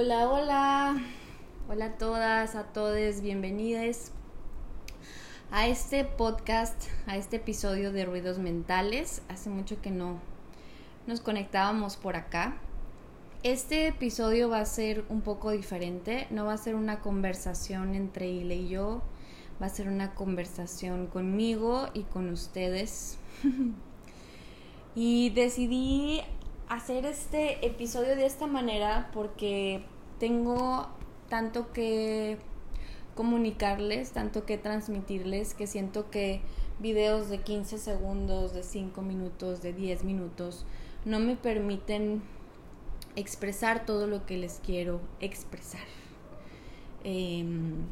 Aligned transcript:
Hola, 0.00 0.30
hola. 0.30 0.96
Hola 1.68 1.86
a 1.86 1.98
todas, 1.98 2.54
a 2.54 2.72
todos, 2.72 3.20
bienvenidos 3.20 4.12
a 5.50 5.66
este 5.66 6.04
podcast, 6.04 6.84
a 7.08 7.16
este 7.16 7.38
episodio 7.38 7.90
de 7.90 8.04
Ruidos 8.04 8.38
Mentales. 8.38 9.22
Hace 9.28 9.50
mucho 9.50 9.82
que 9.82 9.90
no 9.90 10.20
nos 11.08 11.20
conectábamos 11.20 11.96
por 11.96 12.14
acá. 12.14 12.58
Este 13.42 13.88
episodio 13.88 14.48
va 14.48 14.60
a 14.60 14.66
ser 14.66 15.04
un 15.08 15.20
poco 15.20 15.50
diferente, 15.50 16.28
no 16.30 16.44
va 16.44 16.52
a 16.52 16.58
ser 16.58 16.76
una 16.76 17.00
conversación 17.00 17.96
entre 17.96 18.28
Ile 18.28 18.54
y 18.54 18.68
yo, 18.68 19.02
va 19.60 19.66
a 19.66 19.68
ser 19.68 19.88
una 19.88 20.14
conversación 20.14 21.08
conmigo 21.08 21.88
y 21.92 22.04
con 22.04 22.30
ustedes. 22.30 23.18
y 24.94 25.30
decidí 25.30 26.22
hacer 26.68 27.06
este 27.06 27.64
episodio 27.66 28.16
de 28.16 28.26
esta 28.26 28.46
manera 28.46 29.10
porque 29.12 29.84
tengo 30.18 30.88
tanto 31.28 31.72
que 31.72 32.38
comunicarles, 33.14 34.12
tanto 34.12 34.44
que 34.44 34.58
transmitirles, 34.58 35.54
que 35.54 35.66
siento 35.66 36.10
que 36.10 36.40
videos 36.78 37.28
de 37.28 37.38
15 37.38 37.78
segundos, 37.78 38.54
de 38.54 38.62
5 38.62 39.02
minutos, 39.02 39.62
de 39.62 39.72
10 39.72 40.04
minutos, 40.04 40.64
no 41.04 41.18
me 41.18 41.36
permiten 41.36 42.22
expresar 43.16 43.84
todo 43.84 44.06
lo 44.06 44.24
que 44.26 44.36
les 44.36 44.60
quiero 44.64 45.00
expresar. 45.20 45.82
Em, 47.02 47.86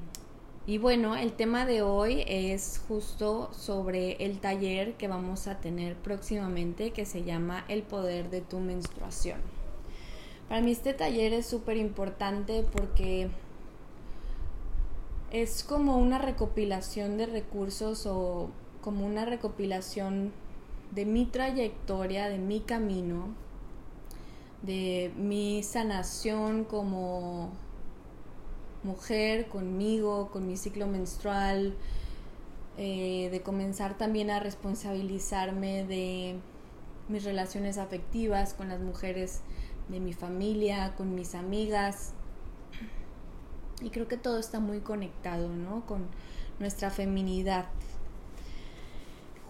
y 0.69 0.79
bueno, 0.79 1.15
el 1.15 1.33
tema 1.33 1.65
de 1.65 1.83
hoy 1.83 2.25
es 2.27 2.83
justo 2.89 3.51
sobre 3.53 4.25
el 4.25 4.41
taller 4.41 4.95
que 4.95 5.07
vamos 5.07 5.47
a 5.47 5.61
tener 5.61 5.95
próximamente 5.95 6.91
que 6.91 7.07
se 7.07 7.23
llama 7.23 7.65
El 7.69 7.85
poder 7.85 8.31
de 8.31 8.41
tu 8.41 8.59
menstruación. 8.59 9.41
Para 10.49 10.61
mí 10.61 10.73
este 10.73 10.93
taller 10.93 11.33
es 11.35 11.47
súper 11.47 11.77
importante 11.77 12.65
porque 12.73 13.29
es 15.31 15.63
como 15.63 15.99
una 15.99 16.19
recopilación 16.19 17.17
de 17.17 17.27
recursos 17.27 18.05
o 18.07 18.51
como 18.81 19.07
una 19.07 19.25
recopilación 19.25 20.33
de 20.91 21.05
mi 21.05 21.27
trayectoria, 21.27 22.29
de 22.29 22.39
mi 22.39 22.59
camino, 22.59 23.29
de 24.63 25.13
mi 25.17 25.63
sanación 25.63 26.65
como 26.65 27.53
mujer, 28.87 29.49
conmigo, 29.49 30.31
con 30.31 30.47
mi 30.47 30.57
ciclo 30.57 30.87
menstrual, 30.87 31.75
eh, 32.79 33.29
de 33.31 33.43
comenzar 33.43 33.99
también 33.99 34.31
a 34.31 34.41
responsabilizarme 34.41 35.85
de 35.85 36.37
mis 37.09 37.25
relaciones 37.25 37.79
afectivas 37.79 38.55
con 38.55 38.69
las 38.69 38.81
mujeres 38.81 39.41
de 39.89 40.01
mi 40.01 40.13
familia, 40.13 40.95
con 40.97 41.15
mis 41.15 41.35
amigas. 41.35 42.13
Y 43.83 43.91
creo 43.91 44.09
que 44.09 44.17
todo 44.17 44.39
está 44.39 44.61
muy 44.61 44.81
conectado, 44.81 45.49
¿no? 45.49 45.85
Con 45.87 46.07
nuestra 46.59 46.91
feminidad. 46.91 47.67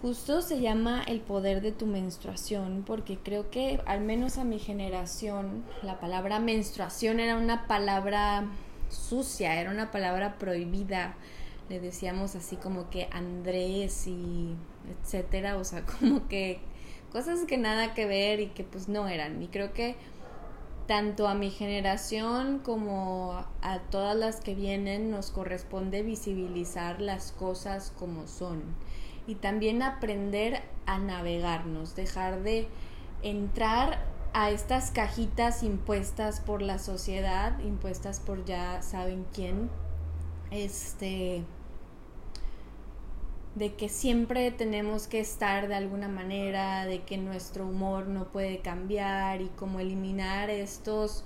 Justo 0.02 0.42
se 0.42 0.60
llama 0.60 1.02
el 1.02 1.20
poder 1.20 1.62
de 1.62 1.72
tu 1.72 1.86
menstruación 1.86 2.84
porque 2.86 3.18
creo 3.18 3.50
que 3.50 3.80
al 3.86 4.02
menos 4.02 4.36
a 4.36 4.44
mi 4.44 4.58
generación 4.58 5.64
la 5.82 5.98
palabra 5.98 6.38
menstruación 6.38 7.18
era 7.18 7.36
una 7.36 7.66
palabra 7.66 8.46
sucia, 8.88 9.60
era 9.60 9.70
una 9.70 9.90
palabra 9.90 10.38
prohibida. 10.38 11.14
Le 11.68 11.80
decíamos 11.80 12.36
así 12.36 12.56
como 12.56 12.90
que 12.90 13.08
Andrés 13.12 14.06
y 14.06 14.54
etcétera, 15.02 15.56
o 15.56 15.64
sea, 15.64 15.84
como 16.00 16.28
que 16.28 16.60
cosas 17.12 17.40
que 17.46 17.58
nada 17.58 17.94
que 17.94 18.06
ver 18.06 18.40
y 18.40 18.48
que 18.48 18.64
pues 18.64 18.88
no 18.88 19.08
eran. 19.08 19.42
Y 19.42 19.48
creo 19.48 19.72
que 19.72 19.96
tanto 20.86 21.26
a 21.26 21.34
mi 21.34 21.50
generación 21.50 22.60
como 22.60 23.44
a 23.60 23.78
todas 23.90 24.16
las 24.16 24.40
que 24.40 24.54
vienen 24.54 25.10
nos 25.10 25.30
corresponde 25.30 26.02
visibilizar 26.02 27.00
las 27.00 27.32
cosas 27.32 27.92
como 27.98 28.28
son 28.28 28.62
y 29.26 29.34
también 29.34 29.82
aprender 29.82 30.62
a 30.86 30.98
navegarnos, 30.98 31.96
dejar 31.96 32.42
de 32.42 32.68
entrar 33.22 34.04
a 34.36 34.50
estas 34.50 34.90
cajitas 34.90 35.62
impuestas 35.62 36.40
por 36.40 36.60
la 36.60 36.78
sociedad, 36.78 37.58
impuestas 37.60 38.20
por 38.20 38.44
ya 38.44 38.82
saben 38.82 39.24
quién, 39.32 39.70
este, 40.50 41.42
de 43.54 43.74
que 43.76 43.88
siempre 43.88 44.50
tenemos 44.50 45.06
que 45.06 45.20
estar 45.20 45.68
de 45.68 45.74
alguna 45.74 46.08
manera, 46.08 46.84
de 46.84 47.00
que 47.00 47.16
nuestro 47.16 47.66
humor 47.66 48.08
no 48.08 48.26
puede 48.26 48.58
cambiar 48.58 49.40
y 49.40 49.48
como 49.56 49.80
eliminar 49.80 50.50
estos, 50.50 51.24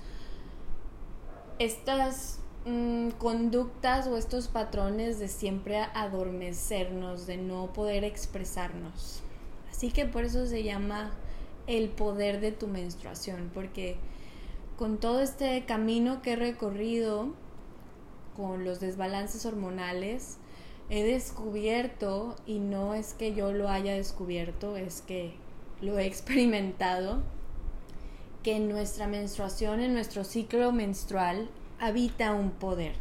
estas 1.59 2.39
mm, 2.65 3.09
conductas 3.19 4.07
o 4.07 4.17
estos 4.17 4.47
patrones 4.47 5.19
de 5.19 5.27
siempre 5.27 5.81
adormecernos, 5.95 7.27
de 7.27 7.39
no 7.39 7.73
poder 7.73 8.05
expresarnos. 8.05 9.21
Así 9.69 9.91
que 9.91 10.07
por 10.07 10.23
eso 10.23 10.47
se 10.47 10.63
llama 10.63 11.11
el 11.71 11.89
poder 11.89 12.41
de 12.41 12.51
tu 12.51 12.67
menstruación, 12.67 13.51
porque 13.55 13.97
con 14.77 14.99
todo 14.99 15.21
este 15.21 15.65
camino 15.67 16.21
que 16.21 16.33
he 16.33 16.37
recorrido, 16.37 17.33
con 18.37 18.65
los 18.65 18.81
desbalances 18.81 19.47
hormonales, 19.47 20.39
he 20.89 21.05
descubierto, 21.05 22.35
y 22.45 22.59
no 22.59 22.95
es 22.95 23.15
que 23.15 23.35
yo 23.35 23.53
lo 23.53 23.69
haya 23.69 23.95
descubierto, 23.95 24.77
es 24.77 25.01
que 25.03 25.35
lo 25.81 25.99
he 25.99 26.07
experimentado, 26.07 27.23
que 28.43 28.57
en 28.57 28.69
nuestra 28.69 29.07
menstruación, 29.07 29.81
en 29.81 29.95
nuestro 29.95 30.25
ciclo 30.25 30.73
menstrual, 30.73 31.49
habita 31.79 32.33
un 32.33 32.51
poder. 32.51 32.95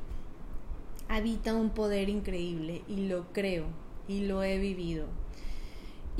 Habita 1.07 1.55
un 1.55 1.71
poder 1.71 2.07
increíble 2.07 2.83
y 2.87 3.07
lo 3.07 3.33
creo 3.33 3.65
y 4.07 4.27
lo 4.27 4.43
he 4.43 4.59
vivido. 4.59 5.07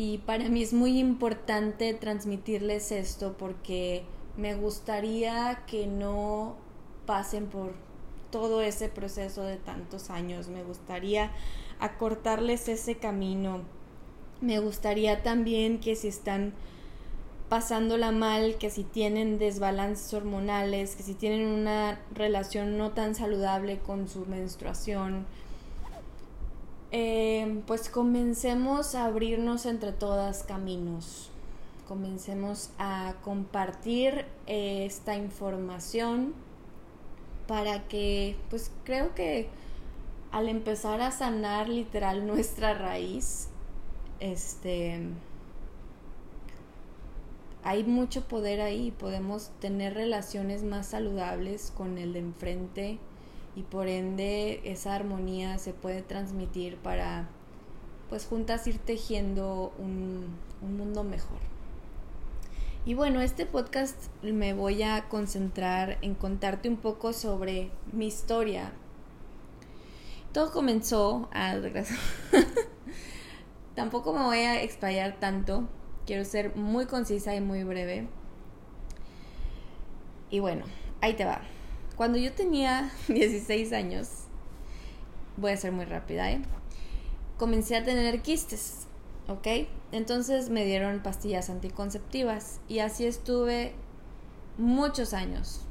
Y 0.01 0.19
para 0.19 0.47
mí 0.47 0.63
es 0.63 0.71
muy 0.71 0.97
importante 0.97 1.93
transmitirles 1.93 2.93
esto 2.93 3.35
porque 3.37 4.05
me 4.37 4.55
gustaría 4.55 5.63
que 5.67 5.87
no 5.87 6.55
pasen 7.05 7.47
por 7.47 7.73
todo 8.31 8.61
ese 8.61 8.87
proceso 8.87 9.43
de 9.43 9.57
tantos 9.57 10.09
años. 10.09 10.47
Me 10.47 10.63
gustaría 10.63 11.31
acortarles 11.81 12.69
ese 12.69 12.95
camino. 12.95 13.63
Me 14.39 14.59
gustaría 14.59 15.21
también 15.21 15.81
que 15.81 15.97
si 15.97 16.07
están 16.07 16.53
pasándola 17.49 18.13
mal, 18.13 18.55
que 18.57 18.69
si 18.69 18.85
tienen 18.85 19.37
desbalances 19.37 20.13
hormonales, 20.13 20.95
que 20.95 21.03
si 21.03 21.13
tienen 21.13 21.45
una 21.45 21.99
relación 22.15 22.77
no 22.77 22.91
tan 22.91 23.15
saludable 23.15 23.79
con 23.79 24.07
su 24.07 24.25
menstruación, 24.27 25.25
eh, 26.91 27.61
pues 27.67 27.89
comencemos 27.89 28.95
a 28.95 29.05
abrirnos 29.05 29.65
entre 29.65 29.91
todas 29.91 30.43
caminos. 30.43 31.29
Comencemos 31.87 32.71
a 32.77 33.15
compartir 33.23 34.25
eh, 34.47 34.85
esta 34.85 35.15
información 35.15 36.33
para 37.47 37.87
que, 37.87 38.35
pues 38.49 38.71
creo 38.83 39.15
que 39.15 39.49
al 40.31 40.49
empezar 40.49 41.01
a 41.01 41.11
sanar 41.11 41.67
literal 41.67 42.27
nuestra 42.27 42.73
raíz, 42.75 43.49
este, 44.19 44.99
hay 47.63 47.83
mucho 47.83 48.27
poder 48.27 48.61
ahí, 48.61 48.91
podemos 48.91 49.49
tener 49.59 49.93
relaciones 49.95 50.63
más 50.63 50.87
saludables 50.87 51.73
con 51.75 51.97
el 51.97 52.13
de 52.13 52.19
enfrente, 52.19 52.99
y 53.55 53.63
por 53.63 53.87
ende 53.87 54.61
esa 54.63 54.95
armonía 54.95 55.57
se 55.57 55.73
puede 55.73 56.01
transmitir 56.01 56.77
para 56.77 57.27
pues 58.09 58.25
juntas 58.25 58.65
ir 58.67 58.79
tejiendo 58.79 59.73
un, 59.77 60.35
un 60.61 60.77
mundo 60.77 61.03
mejor. 61.03 61.39
Y 62.85 62.93
bueno, 62.93 63.21
este 63.21 63.45
podcast 63.45 64.07
me 64.23 64.53
voy 64.53 64.83
a 64.83 65.09
concentrar 65.09 65.97
en 66.01 66.15
contarte 66.15 66.69
un 66.69 66.77
poco 66.77 67.13
sobre 67.13 67.71
mi 67.91 68.07
historia. 68.07 68.71
Todo 70.31 70.51
comenzó 70.51 71.29
a... 71.31 71.55
Tampoco 73.75 74.13
me 74.13 74.23
voy 74.23 74.39
a 74.39 74.63
explayar 74.63 75.19
tanto. 75.19 75.67
Quiero 76.05 76.25
ser 76.25 76.55
muy 76.55 76.85
concisa 76.85 77.35
y 77.35 77.41
muy 77.41 77.63
breve. 77.63 78.07
Y 80.29 80.39
bueno, 80.39 80.65
ahí 81.01 81.13
te 81.13 81.25
va. 81.25 81.41
Cuando 81.99 82.17
yo 82.17 82.31
tenía 82.31 82.89
16 83.09 83.73
años, 83.73 84.07
voy 85.35 85.51
a 85.51 85.57
ser 85.57 85.73
muy 85.73 85.83
rápida, 85.83 86.31
¿eh? 86.31 86.41
comencé 87.37 87.75
a 87.75 87.83
tener 87.83 88.21
quistes, 88.21 88.87
¿ok? 89.27 89.67
Entonces 89.91 90.49
me 90.49 90.63
dieron 90.63 91.03
pastillas 91.03 91.49
anticonceptivas 91.49 92.61
y 92.69 92.79
así 92.79 93.05
estuve 93.05 93.73
muchos 94.57 95.13
años, 95.13 95.65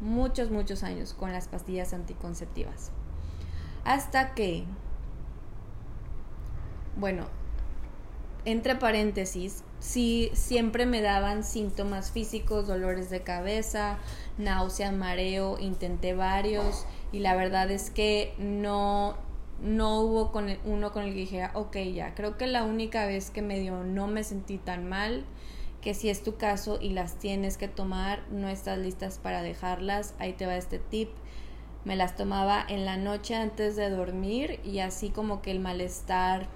muchos, 0.00 0.50
muchos 0.50 0.82
años 0.82 1.14
con 1.14 1.32
las 1.32 1.46
pastillas 1.46 1.92
anticonceptivas. 1.92 2.90
Hasta 3.84 4.34
que, 4.34 4.64
bueno, 6.96 7.26
entre 8.44 8.74
paréntesis, 8.74 9.62
sí, 9.80 10.30
siempre 10.34 10.86
me 10.86 11.02
daban 11.02 11.42
síntomas 11.42 12.12
físicos, 12.12 12.68
dolores 12.68 13.10
de 13.10 13.22
cabeza, 13.22 13.98
náusea, 14.38 14.92
mareo, 14.92 15.58
intenté 15.58 16.14
varios 16.14 16.86
y 17.12 17.18
la 17.20 17.34
verdad 17.34 17.70
es 17.70 17.90
que 17.90 18.34
no, 18.38 19.16
no 19.62 20.00
hubo 20.00 20.30
con 20.30 20.48
uno 20.64 20.92
con 20.92 21.04
el 21.04 21.14
que 21.14 21.20
dijera, 21.20 21.50
ok, 21.54 21.76
ya, 21.94 22.14
creo 22.14 22.36
que 22.36 22.46
la 22.46 22.64
única 22.64 23.06
vez 23.06 23.30
que 23.30 23.42
me 23.42 23.58
dio 23.58 23.82
no 23.82 24.06
me 24.06 24.22
sentí 24.22 24.58
tan 24.58 24.88
mal, 24.88 25.24
que 25.80 25.94
si 25.94 26.10
es 26.10 26.22
tu 26.22 26.36
caso 26.36 26.78
y 26.80 26.90
las 26.90 27.16
tienes 27.18 27.56
que 27.56 27.68
tomar, 27.68 28.22
no 28.30 28.48
estás 28.48 28.78
listas 28.78 29.18
para 29.18 29.42
dejarlas, 29.42 30.14
ahí 30.18 30.34
te 30.34 30.46
va 30.46 30.56
este 30.56 30.78
tip. 30.78 31.08
Me 31.84 31.96
las 31.96 32.16
tomaba 32.16 32.62
en 32.68 32.84
la 32.84 32.98
noche 32.98 33.34
antes 33.34 33.76
de 33.76 33.88
dormir 33.88 34.60
y 34.62 34.80
así 34.80 35.08
como 35.08 35.40
que 35.40 35.50
el 35.50 35.60
malestar 35.60 36.48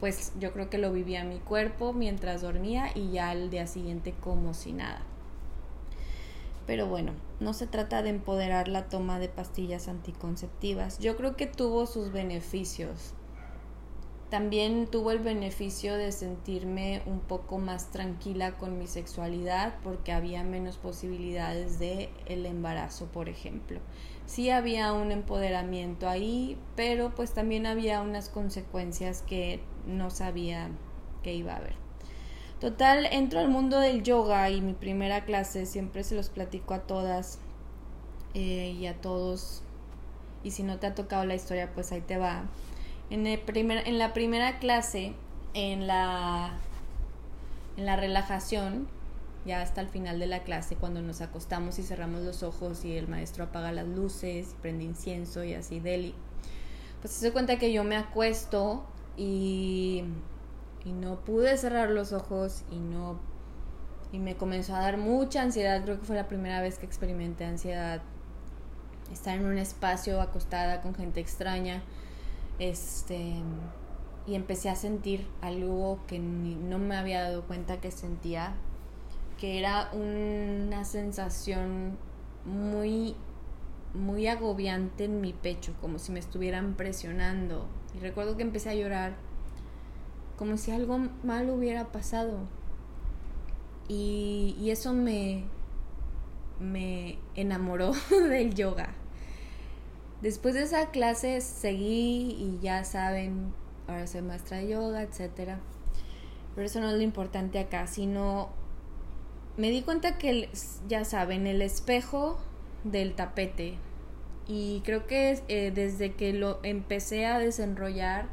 pues 0.00 0.32
yo 0.38 0.52
creo 0.52 0.70
que 0.70 0.78
lo 0.78 0.92
vivía 0.92 1.24
mi 1.24 1.38
cuerpo 1.38 1.92
mientras 1.92 2.42
dormía 2.42 2.90
y 2.94 3.10
ya 3.10 3.30
al 3.30 3.50
día 3.50 3.66
siguiente 3.66 4.14
como 4.20 4.54
si 4.54 4.72
nada. 4.72 5.02
Pero 6.66 6.86
bueno, 6.86 7.12
no 7.40 7.52
se 7.52 7.66
trata 7.66 8.02
de 8.02 8.10
empoderar 8.10 8.68
la 8.68 8.88
toma 8.88 9.18
de 9.18 9.28
pastillas 9.28 9.88
anticonceptivas. 9.88 10.98
Yo 10.98 11.16
creo 11.16 11.36
que 11.36 11.46
tuvo 11.46 11.86
sus 11.86 12.10
beneficios. 12.10 13.12
También 14.30 14.88
tuvo 14.88 15.10
el 15.10 15.18
beneficio 15.18 15.94
de 15.94 16.10
sentirme 16.10 17.02
un 17.06 17.20
poco 17.20 17.58
más 17.58 17.90
tranquila 17.90 18.56
con 18.56 18.78
mi 18.78 18.86
sexualidad 18.86 19.74
porque 19.84 20.10
había 20.10 20.42
menos 20.42 20.76
posibilidades 20.76 21.78
de 21.78 22.08
el 22.26 22.44
embarazo, 22.46 23.06
por 23.06 23.28
ejemplo. 23.28 23.78
Sí 24.26 24.50
había 24.50 24.92
un 24.92 25.12
empoderamiento 25.12 26.08
ahí, 26.08 26.58
pero 26.74 27.14
pues 27.14 27.32
también 27.32 27.66
había 27.66 28.00
unas 28.00 28.30
consecuencias 28.30 29.22
que 29.22 29.60
no 29.86 30.10
sabía 30.10 30.68
que 31.22 31.34
iba 31.34 31.52
a 31.52 31.56
haber. 31.56 31.74
Total, 32.60 33.06
entro 33.10 33.40
al 33.40 33.48
mundo 33.48 33.78
del 33.78 34.02
yoga 34.02 34.48
y 34.50 34.60
mi 34.60 34.72
primera 34.72 35.24
clase 35.24 35.66
siempre 35.66 36.04
se 36.04 36.14
los 36.14 36.30
platico 36.30 36.74
a 36.74 36.80
todas 36.80 37.38
eh, 38.32 38.74
y 38.78 38.86
a 38.86 39.00
todos. 39.00 39.62
Y 40.42 40.52
si 40.52 40.62
no 40.62 40.78
te 40.78 40.86
ha 40.86 40.94
tocado 40.94 41.24
la 41.24 41.34
historia, 41.34 41.72
pues 41.74 41.92
ahí 41.92 42.00
te 42.00 42.16
va. 42.16 42.44
En, 43.10 43.26
el 43.26 43.40
primer, 43.40 43.86
en 43.86 43.98
la 43.98 44.12
primera 44.12 44.58
clase, 44.58 45.12
en 45.52 45.86
la, 45.86 46.54
en 47.76 47.86
la 47.86 47.96
relajación, 47.96 48.88
ya 49.44 49.60
hasta 49.60 49.80
el 49.80 49.88
final 49.88 50.18
de 50.18 50.26
la 50.26 50.42
clase, 50.42 50.76
cuando 50.76 51.02
nos 51.02 51.20
acostamos 51.20 51.78
y 51.78 51.82
cerramos 51.82 52.22
los 52.22 52.42
ojos 52.42 52.84
y 52.84 52.96
el 52.96 53.08
maestro 53.08 53.44
apaga 53.44 53.72
las 53.72 53.86
luces 53.86 54.54
prende 54.62 54.84
incienso 54.84 55.44
y 55.44 55.54
así, 55.54 55.80
Deli, 55.80 56.14
pues 57.02 57.12
se 57.12 57.32
cuenta 57.32 57.58
que 57.58 57.72
yo 57.72 57.84
me 57.84 57.96
acuesto 57.96 58.84
y 59.16 60.04
no 60.84 61.20
pude 61.20 61.56
cerrar 61.56 61.90
los 61.90 62.12
ojos 62.12 62.64
y 62.70 62.76
no 62.76 63.18
y 64.14 64.20
me 64.20 64.36
comenzó 64.36 64.76
a 64.76 64.80
dar 64.80 64.96
mucha 64.96 65.42
ansiedad, 65.42 65.82
creo 65.82 65.98
que 65.98 66.06
fue 66.06 66.14
la 66.14 66.28
primera 66.28 66.60
vez 66.60 66.78
que 66.78 66.86
experimenté 66.86 67.44
ansiedad. 67.44 68.00
Estar 69.12 69.36
en 69.36 69.44
un 69.44 69.58
espacio 69.58 70.20
acostada 70.20 70.82
con 70.82 70.94
gente 70.94 71.18
extraña. 71.18 71.82
Este 72.60 73.34
y 74.26 74.36
empecé 74.36 74.70
a 74.70 74.76
sentir 74.76 75.26
algo 75.42 75.98
que 76.06 76.20
no 76.20 76.78
me 76.78 76.96
había 76.96 77.22
dado 77.22 77.42
cuenta 77.42 77.80
que 77.80 77.90
sentía, 77.90 78.54
que 79.38 79.58
era 79.58 79.90
una 79.92 80.84
sensación 80.84 81.98
muy 82.44 83.16
muy 83.94 84.26
agobiante 84.26 85.04
en 85.04 85.20
mi 85.20 85.32
pecho, 85.32 85.74
como 85.80 85.98
si 85.98 86.12
me 86.12 86.18
estuvieran 86.18 86.74
presionando. 86.74 87.68
Y 87.96 88.00
recuerdo 88.00 88.36
que 88.36 88.42
empecé 88.42 88.70
a 88.70 88.74
llorar 88.74 89.14
como 90.36 90.56
si 90.56 90.72
algo 90.72 90.98
malo 91.22 91.54
hubiera 91.54 91.92
pasado. 91.92 92.40
Y, 93.88 94.56
y 94.58 94.70
eso 94.70 94.92
me, 94.92 95.44
me 96.58 97.18
enamoró 97.34 97.92
del 98.10 98.54
yoga. 98.54 98.94
Después 100.22 100.54
de 100.54 100.62
esa 100.62 100.90
clase 100.90 101.40
seguí 101.40 102.36
y 102.38 102.58
ya 102.62 102.84
saben, 102.84 103.52
ahora 103.86 104.06
soy 104.06 104.22
maestra 104.22 104.58
de 104.58 104.68
yoga, 104.68 105.02
etc. 105.02 105.58
Pero 106.54 106.66
eso 106.66 106.80
no 106.80 106.88
es 106.88 106.94
lo 106.94 107.02
importante 107.02 107.58
acá, 107.58 107.86
sino 107.86 108.48
me 109.56 109.70
di 109.70 109.82
cuenta 109.82 110.18
que, 110.18 110.48
ya 110.88 111.04
saben, 111.04 111.46
el 111.46 111.62
espejo 111.62 112.38
del 112.84 113.14
tapete. 113.14 113.74
Y 114.46 114.82
creo 114.84 115.06
que 115.06 115.40
eh, 115.48 115.72
desde 115.74 116.12
que 116.12 116.32
lo 116.32 116.60
empecé 116.62 117.26
a 117.26 117.38
desenrollar, 117.38 118.28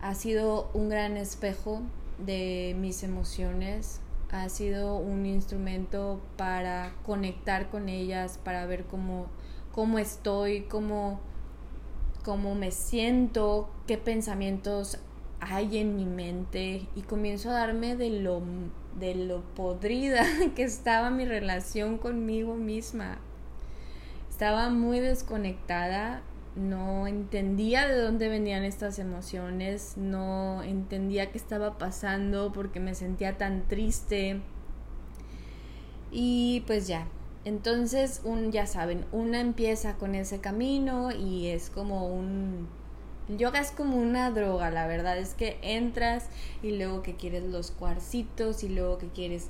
ha 0.00 0.14
sido 0.14 0.70
un 0.74 0.88
gran 0.88 1.16
espejo 1.16 1.82
de 2.18 2.74
mis 2.78 3.02
emociones, 3.02 4.00
ha 4.30 4.48
sido 4.48 4.96
un 4.96 5.26
instrumento 5.26 6.20
para 6.36 6.94
conectar 7.04 7.70
con 7.70 7.88
ellas, 7.88 8.38
para 8.42 8.66
ver 8.66 8.84
cómo, 8.84 9.26
cómo 9.72 9.98
estoy, 9.98 10.62
cómo, 10.62 11.20
cómo 12.24 12.54
me 12.54 12.70
siento, 12.70 13.68
qué 13.86 13.98
pensamientos 13.98 14.98
hay 15.40 15.78
en 15.78 15.96
mi 15.96 16.04
mente 16.04 16.86
y 16.94 17.02
comienzo 17.02 17.50
a 17.50 17.54
darme 17.54 17.96
de 17.96 18.10
lo, 18.10 18.42
de 18.98 19.14
lo 19.14 19.42
podrida 19.54 20.24
que 20.56 20.64
estaba 20.64 21.10
mi 21.10 21.24
relación 21.24 21.98
conmigo 21.98 22.54
misma. 22.54 23.18
Estaba 24.38 24.70
muy 24.70 25.00
desconectada 25.00 26.22
no 26.54 27.08
entendía 27.08 27.88
de 27.88 28.00
dónde 28.00 28.28
venían 28.28 28.62
estas 28.62 29.00
emociones, 29.00 29.94
no 29.96 30.62
entendía 30.62 31.32
qué 31.32 31.38
estaba 31.38 31.76
pasando 31.76 32.52
porque 32.52 32.78
me 32.78 32.94
sentía 32.94 33.36
tan 33.36 33.66
triste. 33.66 34.40
Y 36.12 36.62
pues 36.68 36.86
ya, 36.86 37.08
entonces 37.44 38.20
un 38.22 38.52
ya 38.52 38.68
saben, 38.68 39.06
una 39.10 39.40
empieza 39.40 39.94
con 39.96 40.14
ese 40.14 40.40
camino 40.40 41.10
y 41.10 41.48
es 41.48 41.68
como 41.68 42.06
un 42.06 42.68
yoga 43.36 43.58
es 43.58 43.72
como 43.72 43.96
una 43.96 44.30
droga, 44.30 44.70
la 44.70 44.86
verdad 44.86 45.18
es 45.18 45.34
que 45.34 45.58
entras 45.62 46.28
y 46.62 46.76
luego 46.76 47.02
que 47.02 47.16
quieres 47.16 47.42
los 47.42 47.72
cuarcitos 47.72 48.62
y 48.62 48.68
luego 48.68 48.98
que 48.98 49.08
quieres 49.08 49.48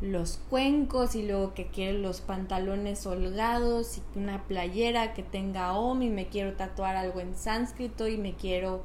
los 0.00 0.38
cuencos 0.48 1.14
y 1.14 1.26
luego 1.26 1.52
que 1.52 1.66
quiero 1.66 1.98
los 1.98 2.22
pantalones 2.22 3.06
holgados 3.06 3.98
y 3.98 4.18
una 4.18 4.44
playera 4.44 5.12
que 5.12 5.22
tenga 5.22 5.74
om 5.74 6.02
y 6.02 6.08
me 6.08 6.28
quiero 6.28 6.54
tatuar 6.54 6.96
algo 6.96 7.20
en 7.20 7.36
sánscrito 7.36 8.08
y 8.08 8.16
me 8.16 8.34
quiero 8.34 8.82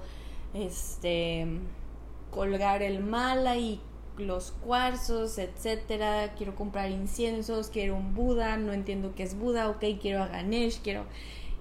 este 0.53 1.47
colgar 2.31 2.83
el 2.83 3.01
mala 3.01 3.55
y 3.55 3.79
los 4.17 4.51
cuarzos, 4.51 5.37
etcétera, 5.37 6.33
quiero 6.37 6.55
comprar 6.55 6.89
inciensos, 6.89 7.69
quiero 7.69 7.95
un 7.95 8.13
Buda, 8.13 8.57
no 8.57 8.73
entiendo 8.73 9.13
qué 9.15 9.23
es 9.23 9.37
Buda, 9.37 9.69
ok, 9.69 9.83
quiero 10.01 10.23
a 10.23 10.27
Ganesh, 10.27 10.81
quiero 10.81 11.05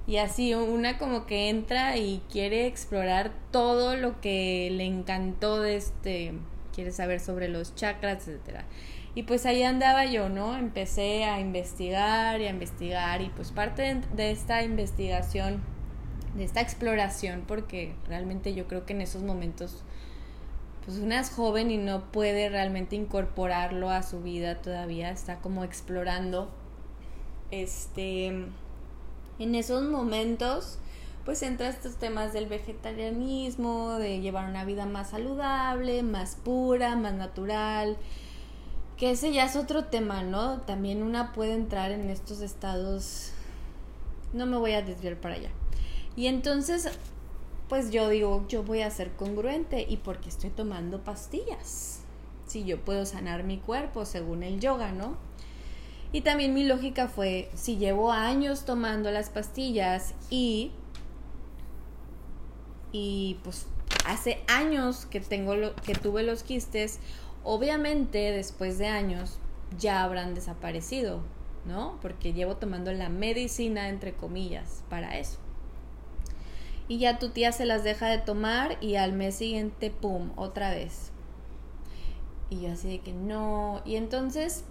y 0.06 0.18
así 0.18 0.54
una 0.54 0.99
como 0.99 1.26
que 1.26 1.49
entra 1.49 1.96
y 1.96 2.20
quiere 2.30 2.66
explorar 2.66 3.32
todo 3.50 3.96
lo 3.96 4.20
que 4.20 4.68
le 4.70 4.84
encantó 4.84 5.61
de 5.61 5.76
este 5.76 6.34
quiere 6.75 6.90
saber 6.90 7.20
sobre 7.20 7.49
los 7.49 7.75
chakras, 7.75 8.26
etcétera. 8.28 8.64
Y 9.14 9.23
pues 9.23 9.47
ahí 9.47 9.62
andaba 9.62 10.06
yo, 10.06 10.28
¿no? 10.28 10.56
Empecé 10.56 11.25
a 11.25 11.40
investigar 11.40 12.40
y 12.40 12.47
a 12.47 12.50
investigar 12.50 13.21
y 13.23 13.28
pues 13.28 13.52
parte 13.52 14.00
de 14.14 14.30
esta 14.30 14.62
investigación, 14.62 15.62
de 16.37 16.44
esta 16.44 16.61
exploración, 16.61 17.44
porque 17.47 17.94
realmente 18.09 18.54
yo 18.54 18.66
creo 18.66 18.85
que 18.87 18.92
en 18.92 19.02
esos 19.02 19.23
momentos 19.23 19.85
pues 20.85 20.99
una 20.99 21.21
es 21.21 21.30
joven 21.30 21.71
y 21.71 21.78
no 21.78 22.04
puede 22.12 22.50
realmente 22.50 22.94
incorporarlo 22.94 23.88
a 23.88 24.02
su 24.02 24.21
vida 24.21 24.61
todavía, 24.61 25.11
está 25.11 25.38
como 25.38 25.64
explorando. 25.64 26.50
Este, 27.50 28.26
en 29.38 29.54
esos 29.54 29.85
momentos, 29.85 30.78
pues 31.25 31.42
entra 31.42 31.68
estos 31.68 31.97
temas 31.97 32.35
del 32.35 32.47
vegetarianismo, 32.47 33.92
de 33.92 34.21
llevar 34.21 34.50
una 34.50 34.66
vida 34.66 34.85
más 34.85 35.11
saludable, 35.11 36.02
más 36.02 36.37
pura, 36.37 36.97
más 36.97 37.14
natural, 37.14 37.97
que 38.96 39.10
ese 39.10 39.32
ya 39.32 39.44
es 39.44 39.56
otro 39.56 39.84
tema, 39.84 40.22
¿no? 40.22 40.60
También 40.62 41.02
una 41.02 41.32
puede 41.32 41.54
entrar 41.54 41.90
en 41.90 42.10
estos 42.10 42.40
estados... 42.40 43.32
No 44.32 44.46
me 44.46 44.56
voy 44.56 44.72
a 44.72 44.82
desviar 44.82 45.16
para 45.16 45.36
allá. 45.36 45.50
Y 46.16 46.26
entonces, 46.26 46.88
pues 47.68 47.90
yo 47.90 48.08
digo, 48.08 48.44
yo 48.48 48.62
voy 48.62 48.82
a 48.82 48.90
ser 48.90 49.12
congruente 49.12 49.86
y 49.88 49.96
porque 49.96 50.28
estoy 50.28 50.50
tomando 50.50 51.02
pastillas. 51.02 52.00
Si 52.46 52.64
yo 52.64 52.84
puedo 52.84 53.06
sanar 53.06 53.44
mi 53.44 53.58
cuerpo 53.58 54.04
según 54.04 54.42
el 54.42 54.60
yoga, 54.60 54.92
¿no? 54.92 55.16
Y 56.12 56.20
también 56.20 56.54
mi 56.54 56.64
lógica 56.64 57.08
fue, 57.08 57.50
si 57.54 57.76
llevo 57.76 58.12
años 58.12 58.64
tomando 58.64 59.10
las 59.10 59.30
pastillas 59.30 60.14
y 60.30 60.70
y 62.94 63.38
pues 63.42 63.66
hace 64.06 64.40
años 64.46 65.06
que 65.06 65.18
tengo 65.18 65.56
lo, 65.56 65.74
que 65.74 65.94
tuve 65.94 66.22
los 66.22 66.44
quistes, 66.44 67.00
Obviamente 67.44 68.32
después 68.32 68.78
de 68.78 68.86
años 68.86 69.38
ya 69.78 70.02
habrán 70.02 70.34
desaparecido, 70.34 71.20
¿no? 71.66 71.98
Porque 72.00 72.32
llevo 72.32 72.56
tomando 72.56 72.92
la 72.92 73.10
medicina, 73.10 73.88
entre 73.88 74.14
comillas, 74.14 74.82
para 74.88 75.18
eso. 75.18 75.38
Y 76.88 76.98
ya 76.98 77.18
tu 77.18 77.30
tía 77.30 77.52
se 77.52 77.66
las 77.66 77.84
deja 77.84 78.08
de 78.08 78.18
tomar 78.18 78.76
y 78.80 78.96
al 78.96 79.12
mes 79.12 79.36
siguiente, 79.36 79.90
¡pum!, 79.90 80.30
otra 80.36 80.70
vez. 80.70 81.10
Y 82.50 82.62
yo 82.62 82.72
así 82.72 82.88
de 82.88 83.00
que 83.00 83.12
no. 83.12 83.80
Y 83.84 83.96
entonces 83.96 84.64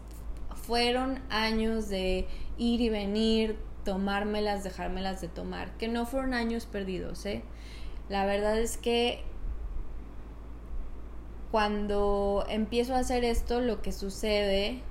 fueron 0.56 1.22
años 1.30 1.90
de 1.90 2.28
ir 2.58 2.82
y 2.82 2.90
venir, 2.90 3.58
tomármelas, 3.84 4.64
dejármelas 4.64 5.22
de 5.22 5.28
tomar, 5.28 5.76
que 5.78 5.88
no 5.88 6.06
fueron 6.06 6.34
años 6.34 6.66
perdidos, 6.66 7.26
¿eh? 7.26 7.44
La 8.10 8.26
verdad 8.26 8.58
es 8.58 8.78
que 8.78 9.24
cuando 11.54 12.46
empiezo 12.50 12.96
a 12.96 12.98
hacer 12.98 13.24
esto, 13.24 13.62
lo 13.62 13.84
que 13.84 13.92
sucede, 13.92 14.82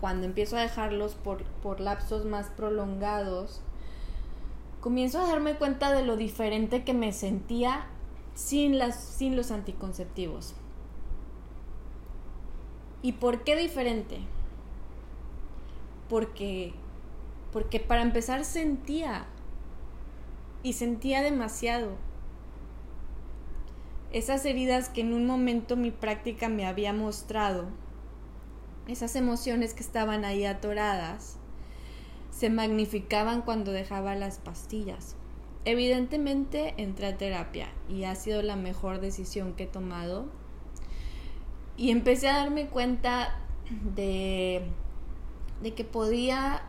cuando 0.00 0.24
empiezo 0.24 0.56
a 0.56 0.62
dejarlos 0.62 1.16
por, 1.16 1.44
por 1.62 1.80
lapsos 1.80 2.24
más 2.24 2.46
prolongados, 2.48 3.60
comienzo 4.80 5.20
a 5.20 5.26
darme 5.26 5.56
cuenta 5.56 5.92
de 5.92 6.02
lo 6.02 6.16
diferente 6.16 6.82
que 6.82 6.94
me 6.94 7.12
sentía 7.12 7.88
sin, 8.32 8.78
las, 8.78 9.04
sin 9.04 9.36
los 9.36 9.50
anticonceptivos. 9.50 10.54
¿Y 13.02 13.12
por 13.12 13.44
qué 13.44 13.54
diferente? 13.54 14.20
Porque, 16.08 16.72
porque 17.52 17.80
para 17.80 18.00
empezar 18.00 18.46
sentía 18.46 19.26
y 20.62 20.72
sentía 20.72 21.20
demasiado. 21.20 21.90
Esas 24.12 24.44
heridas 24.44 24.90
que 24.90 25.00
en 25.00 25.14
un 25.14 25.26
momento 25.26 25.76
mi 25.76 25.90
práctica 25.90 26.48
me 26.50 26.66
había 26.66 26.92
mostrado, 26.92 27.68
esas 28.86 29.16
emociones 29.16 29.72
que 29.72 29.82
estaban 29.82 30.24
ahí 30.24 30.44
atoradas, 30.44 31.38
se 32.30 32.50
magnificaban 32.50 33.42
cuando 33.42 33.72
dejaba 33.72 34.14
las 34.14 34.38
pastillas. 34.38 35.16
Evidentemente 35.64 36.74
entré 36.76 37.06
a 37.06 37.16
terapia 37.16 37.68
y 37.88 38.04
ha 38.04 38.14
sido 38.14 38.42
la 38.42 38.56
mejor 38.56 39.00
decisión 39.00 39.54
que 39.54 39.64
he 39.64 39.66
tomado. 39.66 40.26
Y 41.76 41.90
empecé 41.90 42.28
a 42.28 42.36
darme 42.36 42.66
cuenta 42.66 43.38
de, 43.94 44.62
de 45.62 45.74
que 45.74 45.84
podía, 45.84 46.62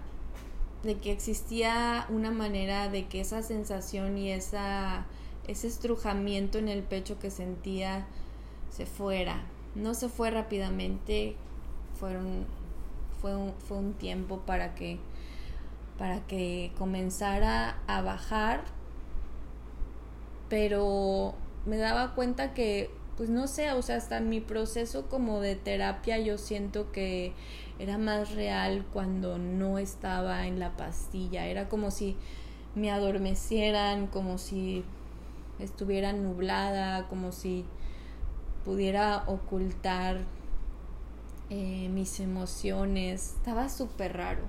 de 0.83 0.97
que 0.97 1.11
existía 1.11 2.05
una 2.09 2.31
manera 2.31 2.87
de 2.87 3.07
que 3.07 3.19
esa 3.19 3.41
sensación 3.41 4.17
y 4.17 4.31
esa, 4.31 5.07
ese 5.47 5.67
estrujamiento 5.67 6.57
en 6.57 6.69
el 6.69 6.83
pecho 6.83 7.19
que 7.19 7.31
sentía 7.31 8.05
se 8.69 8.85
fuera. 8.85 9.43
No 9.75 9.93
se 9.93 10.09
fue 10.09 10.31
rápidamente, 10.31 11.35
fueron, 11.99 12.45
fue, 13.21 13.35
un, 13.35 13.53
fue 13.67 13.77
un 13.77 13.93
tiempo 13.93 14.39
para 14.45 14.75
que 14.75 14.99
para 15.97 16.21
que 16.21 16.71
comenzara 16.77 17.77
a 17.87 18.01
bajar, 18.01 18.63
pero 20.49 21.35
me 21.65 21.77
daba 21.77 22.13
cuenta 22.15 22.53
que, 22.53 22.89
pues 23.15 23.29
no 23.29 23.47
sé, 23.47 23.71
o 23.71 23.81
sea, 23.81 23.97
hasta 23.97 24.19
mi 24.19 24.39
proceso 24.39 25.07
como 25.07 25.39
de 25.39 25.55
terapia 25.55 26.17
yo 26.19 26.37
siento 26.37 26.91
que 26.91 27.33
era 27.79 27.97
más 27.97 28.35
real 28.35 28.85
cuando 28.91 29.37
no 29.37 29.77
estaba 29.77 30.47
en 30.47 30.59
la 30.59 30.75
pastilla, 30.75 31.45
era 31.45 31.69
como 31.69 31.91
si 31.91 32.17
me 32.75 32.91
adormecieran, 32.91 34.07
como 34.07 34.37
si 34.37 34.83
estuviera 35.59 36.13
nublada, 36.13 37.07
como 37.07 37.31
si 37.31 37.65
pudiera 38.65 39.23
ocultar 39.27 40.21
eh, 41.49 41.89
mis 41.89 42.19
emociones, 42.19 43.35
estaba 43.37 43.69
súper 43.69 44.17
raro. 44.17 44.43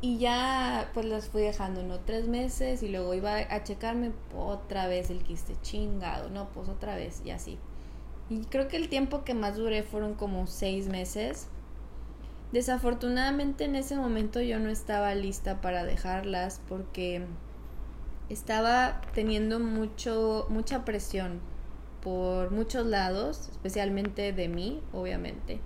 Y 0.00 0.18
ya 0.18 0.90
pues 0.94 1.06
las 1.06 1.28
fui 1.28 1.42
dejando, 1.42 1.82
¿no? 1.82 1.98
Tres 2.00 2.28
meses 2.28 2.82
y 2.84 2.88
luego 2.88 3.14
iba 3.14 3.36
a 3.36 3.64
checarme 3.64 4.12
otra 4.36 4.86
vez 4.86 5.10
el 5.10 5.24
quiste 5.24 5.56
chingado, 5.60 6.30
¿no? 6.30 6.48
Pues 6.50 6.68
otra 6.68 6.94
vez 6.94 7.20
y 7.24 7.30
así. 7.30 7.58
Y 8.30 8.44
creo 8.44 8.68
que 8.68 8.76
el 8.76 8.88
tiempo 8.88 9.24
que 9.24 9.34
más 9.34 9.56
duré 9.56 9.82
fueron 9.82 10.14
como 10.14 10.46
seis 10.46 10.88
meses. 10.88 11.48
Desafortunadamente 12.52 13.64
en 13.64 13.74
ese 13.74 13.96
momento 13.96 14.40
yo 14.40 14.58
no 14.60 14.70
estaba 14.70 15.14
lista 15.14 15.60
para 15.60 15.84
dejarlas 15.84 16.60
porque 16.68 17.26
estaba 18.28 19.00
teniendo 19.14 19.58
mucho, 19.58 20.46
mucha 20.50 20.84
presión 20.84 21.40
por 22.02 22.50
muchos 22.50 22.86
lados, 22.86 23.48
especialmente 23.50 24.32
de 24.32 24.48
mí, 24.48 24.80
obviamente. 24.92 25.60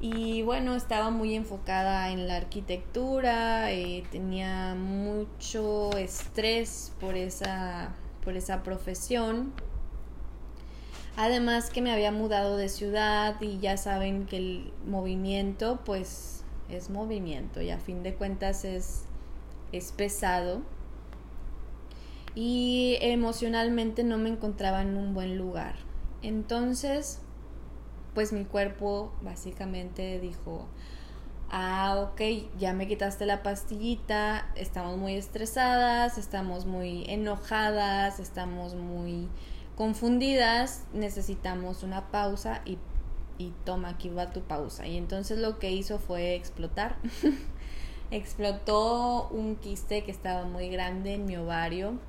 Y 0.00 0.42
bueno, 0.42 0.76
estaba 0.76 1.10
muy 1.10 1.34
enfocada 1.34 2.10
en 2.10 2.28
la 2.28 2.36
arquitectura, 2.36 3.72
eh, 3.72 4.04
tenía 4.12 4.76
mucho 4.76 5.90
estrés 5.96 6.92
por 7.00 7.16
esa, 7.16 7.94
por 8.24 8.36
esa 8.36 8.62
profesión. 8.62 9.52
Además 11.16 11.70
que 11.70 11.82
me 11.82 11.92
había 11.92 12.12
mudado 12.12 12.56
de 12.56 12.68
ciudad 12.68 13.40
y 13.40 13.58
ya 13.58 13.76
saben 13.76 14.26
que 14.26 14.36
el 14.36 14.72
movimiento 14.86 15.80
pues 15.84 16.44
es 16.68 16.90
movimiento 16.90 17.60
y 17.60 17.70
a 17.70 17.78
fin 17.78 18.04
de 18.04 18.14
cuentas 18.14 18.64
es, 18.64 19.02
es 19.72 19.90
pesado. 19.90 20.62
Y 22.40 22.98
emocionalmente 23.00 24.04
no 24.04 24.16
me 24.16 24.28
encontraba 24.28 24.82
en 24.82 24.96
un 24.96 25.12
buen 25.12 25.36
lugar. 25.36 25.74
Entonces 26.22 27.20
pues 28.18 28.32
mi 28.32 28.44
cuerpo 28.44 29.12
básicamente 29.22 30.18
dijo, 30.18 30.66
ah, 31.50 31.96
ok, 32.00 32.20
ya 32.58 32.72
me 32.72 32.88
quitaste 32.88 33.26
la 33.26 33.44
pastillita, 33.44 34.50
estamos 34.56 34.96
muy 34.98 35.14
estresadas, 35.14 36.18
estamos 36.18 36.66
muy 36.66 37.04
enojadas, 37.08 38.18
estamos 38.18 38.74
muy 38.74 39.28
confundidas, 39.76 40.82
necesitamos 40.92 41.84
una 41.84 42.10
pausa 42.10 42.60
y, 42.64 42.78
y 43.38 43.52
toma, 43.64 43.90
aquí 43.90 44.08
va 44.08 44.32
tu 44.32 44.40
pausa. 44.40 44.84
Y 44.88 44.96
entonces 44.96 45.38
lo 45.38 45.60
que 45.60 45.70
hizo 45.70 46.00
fue 46.00 46.34
explotar. 46.34 46.96
Explotó 48.10 49.28
un 49.28 49.54
quiste 49.54 50.02
que 50.02 50.10
estaba 50.10 50.44
muy 50.44 50.70
grande 50.70 51.14
en 51.14 51.24
mi 51.26 51.36
ovario. 51.36 52.00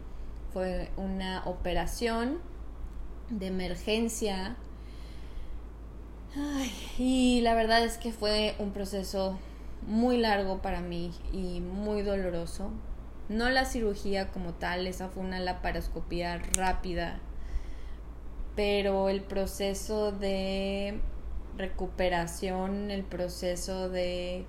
Fue 0.53 0.89
una 0.98 1.44
operación 1.46 2.39
de 3.29 3.48
emergencia 3.48 4.56
y 6.98 7.41
la 7.41 7.53
verdad 7.53 7.84
es 7.84 7.98
que 7.98 8.12
fue 8.12 8.56
un 8.60 8.72
proceso 8.72 9.39
muy 9.88 10.18
largo 10.18 10.62
para 10.62 10.82
mí 10.82 11.12
y 11.32 11.62
muy 11.62 12.01
doloroso. 12.01 12.72
No 13.29 13.50
la 13.50 13.65
cirugía 13.65 14.32
como 14.32 14.53
tal, 14.53 14.88
esa 14.88 15.10
fue 15.10 15.24
una 15.24 15.39
laparoscopía 15.39 16.41
rápida, 16.56 17.20
pero 18.56 19.10
el 19.10 19.22
proceso 19.22 20.12
de 20.12 21.00
recuperación, 21.58 22.89
el 22.89 23.03
proceso 23.03 23.89
de, 23.89 24.46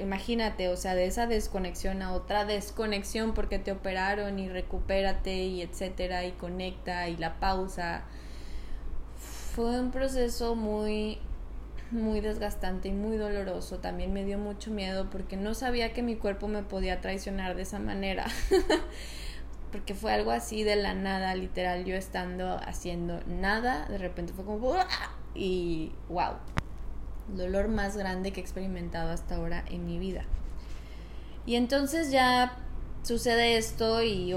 imagínate, 0.00 0.68
o 0.68 0.76
sea, 0.76 0.94
de 0.94 1.06
esa 1.06 1.26
desconexión 1.26 2.02
a 2.02 2.12
otra 2.12 2.44
desconexión 2.44 3.34
porque 3.34 3.58
te 3.58 3.72
operaron 3.72 4.38
y 4.38 4.48
recupérate 4.48 5.34
y 5.44 5.62
etcétera 5.62 6.24
y 6.24 6.32
conecta 6.32 7.08
y 7.08 7.16
la 7.16 7.40
pausa 7.40 8.04
fue 9.54 9.80
un 9.80 9.90
proceso 9.90 10.54
muy 10.54 11.18
muy 11.90 12.20
desgastante 12.20 12.88
y 12.88 12.92
muy 12.92 13.16
doloroso. 13.16 13.78
También 13.78 14.12
me 14.12 14.24
dio 14.24 14.38
mucho 14.38 14.70
miedo 14.70 15.08
porque 15.10 15.36
no 15.36 15.54
sabía 15.54 15.92
que 15.92 16.02
mi 16.02 16.16
cuerpo 16.16 16.48
me 16.48 16.62
podía 16.62 17.00
traicionar 17.00 17.54
de 17.54 17.62
esa 17.62 17.78
manera. 17.78 18.26
porque 19.74 19.94
fue 19.94 20.12
algo 20.12 20.30
así 20.30 20.62
de 20.62 20.76
la 20.76 20.94
nada, 20.94 21.34
literal, 21.34 21.84
yo 21.84 21.96
estando 21.96 22.60
haciendo 22.64 23.20
nada, 23.26 23.86
de 23.86 23.98
repente 23.98 24.32
fue 24.32 24.44
como 24.44 24.76
y 25.34 25.90
wow. 26.08 26.34
Dolor 27.28 27.68
más 27.68 27.96
grande 27.96 28.32
que 28.32 28.40
he 28.40 28.42
experimentado 28.42 29.10
hasta 29.10 29.36
ahora 29.36 29.64
en 29.68 29.86
mi 29.86 29.98
vida. 29.98 30.24
Y 31.46 31.56
entonces 31.56 32.10
ya 32.10 32.56
sucede 33.04 33.58
esto 33.58 34.02
y, 34.02 34.34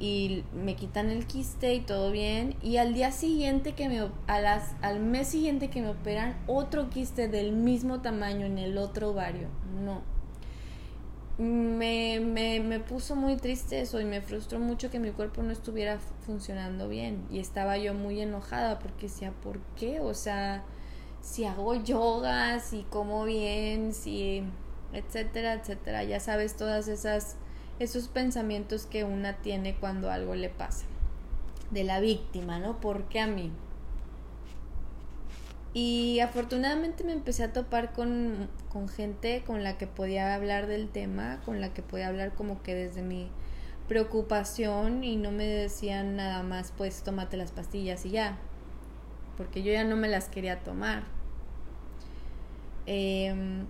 y 0.00 0.44
me 0.52 0.74
quitan 0.74 1.10
el 1.10 1.26
quiste 1.26 1.74
y 1.74 1.80
todo 1.80 2.10
bien 2.10 2.56
y 2.62 2.78
al 2.78 2.92
día 2.92 3.12
siguiente 3.12 3.74
que 3.74 3.88
me 3.88 4.08
a 4.26 4.40
las, 4.40 4.74
al 4.82 4.98
mes 4.98 5.28
siguiente 5.28 5.70
que 5.70 5.80
me 5.80 5.90
operan 5.90 6.36
otro 6.48 6.90
quiste 6.90 7.28
del 7.28 7.52
mismo 7.52 8.00
tamaño 8.00 8.44
en 8.44 8.58
el 8.58 8.76
otro 8.76 9.10
ovario 9.10 9.46
no 9.84 10.02
me, 11.38 12.18
me, 12.18 12.58
me 12.58 12.80
puso 12.80 13.14
muy 13.14 13.36
triste 13.36 13.80
eso 13.80 14.00
y 14.00 14.04
me 14.04 14.20
frustró 14.20 14.58
mucho 14.58 14.90
que 14.90 14.98
mi 14.98 15.12
cuerpo 15.12 15.44
no 15.44 15.52
estuviera 15.52 16.00
funcionando 16.26 16.88
bien 16.88 17.24
y 17.30 17.38
estaba 17.38 17.78
yo 17.78 17.94
muy 17.94 18.20
enojada 18.20 18.80
porque 18.80 19.06
decía 19.06 19.30
¿por 19.30 19.60
qué? 19.76 20.00
o 20.00 20.14
sea 20.14 20.64
si 21.20 21.44
hago 21.44 21.74
yoga 21.74 22.60
si 22.60 22.82
como 22.84 23.24
bien 23.24 23.92
si 23.92 24.42
etcétera 24.92 25.54
etcétera 25.54 26.04
ya 26.04 26.20
sabes 26.20 26.56
todas 26.56 26.88
esas 26.88 27.36
esos 27.78 28.08
pensamientos 28.08 28.86
que 28.86 29.04
una 29.04 29.34
tiene 29.34 29.76
cuando 29.76 30.10
algo 30.10 30.34
le 30.34 30.48
pasa. 30.48 30.84
De 31.70 31.84
la 31.84 32.00
víctima, 32.00 32.58
¿no? 32.58 32.80
¿Por 32.80 33.04
qué 33.04 33.20
a 33.20 33.26
mí? 33.26 33.52
Y 35.74 36.20
afortunadamente 36.20 37.04
me 37.04 37.12
empecé 37.12 37.44
a 37.44 37.52
topar 37.52 37.92
con, 37.92 38.48
con 38.70 38.88
gente 38.88 39.44
con 39.46 39.62
la 39.62 39.76
que 39.78 39.86
podía 39.86 40.34
hablar 40.34 40.66
del 40.66 40.88
tema, 40.88 41.40
con 41.44 41.60
la 41.60 41.72
que 41.74 41.82
podía 41.82 42.08
hablar 42.08 42.34
como 42.34 42.62
que 42.62 42.74
desde 42.74 43.02
mi 43.02 43.30
preocupación 43.86 45.04
y 45.04 45.16
no 45.16 45.30
me 45.30 45.46
decían 45.46 46.16
nada 46.16 46.42
más, 46.42 46.72
pues 46.76 47.02
tómate 47.02 47.36
las 47.36 47.52
pastillas 47.52 48.04
y 48.06 48.10
ya, 48.10 48.38
porque 49.38 49.62
yo 49.62 49.72
ya 49.72 49.84
no 49.84 49.96
me 49.96 50.08
las 50.08 50.28
quería 50.28 50.58
tomar. 50.58 51.04
Em, 52.86 53.66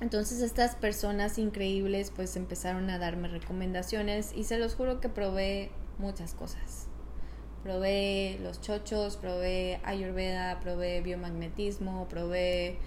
entonces 0.00 0.40
estas 0.40 0.76
personas 0.76 1.36
increíbles 1.36 2.12
pues 2.14 2.36
empezaron 2.36 2.88
a 2.88 2.98
darme 2.98 3.28
recomendaciones 3.28 4.32
y 4.34 4.44
se 4.44 4.58
los 4.58 4.74
juro 4.74 5.00
que 5.00 5.08
probé 5.08 5.72
muchas 5.98 6.32
cosas. 6.32 6.86
Probé 7.64 8.38
los 8.40 8.60
chochos, 8.60 9.16
probé 9.16 9.80
ayurveda, 9.84 10.60
probé 10.60 11.00
biomagnetismo, 11.00 12.08
probé 12.08 12.78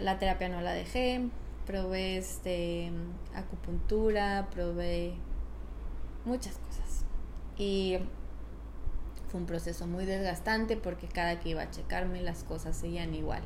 la 0.00 0.18
terapia 0.18 0.48
no 0.48 0.62
la 0.62 0.72
dejé, 0.72 1.28
probé 1.66 2.16
este 2.16 2.90
acupuntura, 3.34 4.48
probé 4.50 5.14
muchas 6.24 6.56
cosas. 6.56 7.04
Y 7.58 7.98
fue 9.32 9.40
un 9.40 9.46
proceso 9.46 9.86
muy 9.86 10.04
desgastante 10.04 10.76
porque 10.76 11.08
cada 11.08 11.40
que 11.40 11.48
iba 11.48 11.62
a 11.62 11.70
checarme 11.70 12.20
las 12.20 12.44
cosas 12.44 12.76
seguían 12.76 13.14
igual. 13.14 13.42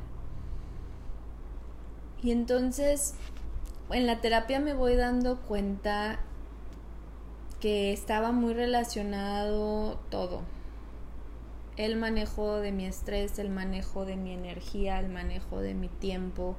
Y 2.21 2.31
entonces 2.31 3.15
en 3.89 4.05
la 4.05 4.19
terapia 4.19 4.59
me 4.59 4.73
voy 4.73 4.95
dando 4.95 5.39
cuenta 5.39 6.19
que 7.61 7.93
estaba 7.93 8.33
muy 8.33 8.53
relacionado 8.53 9.97
todo. 10.09 10.41
El 11.77 11.95
manejo 11.95 12.57
de 12.57 12.73
mi 12.73 12.85
estrés, 12.85 13.39
el 13.39 13.49
manejo 13.49 14.03
de 14.03 14.17
mi 14.17 14.33
energía, 14.33 14.99
el 14.99 15.07
manejo 15.07 15.61
de 15.61 15.73
mi 15.73 15.87
tiempo, 15.87 16.57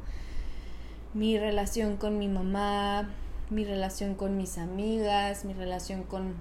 mi 1.13 1.39
relación 1.39 1.99
con 1.99 2.19
mi 2.19 2.29
mamá, 2.29 3.11
mi 3.51 3.65
relación 3.65 4.15
con 4.15 4.39
mis 4.39 4.57
amigas, 4.57 5.45
mi 5.45 5.53
relación 5.53 6.05
con, 6.05 6.35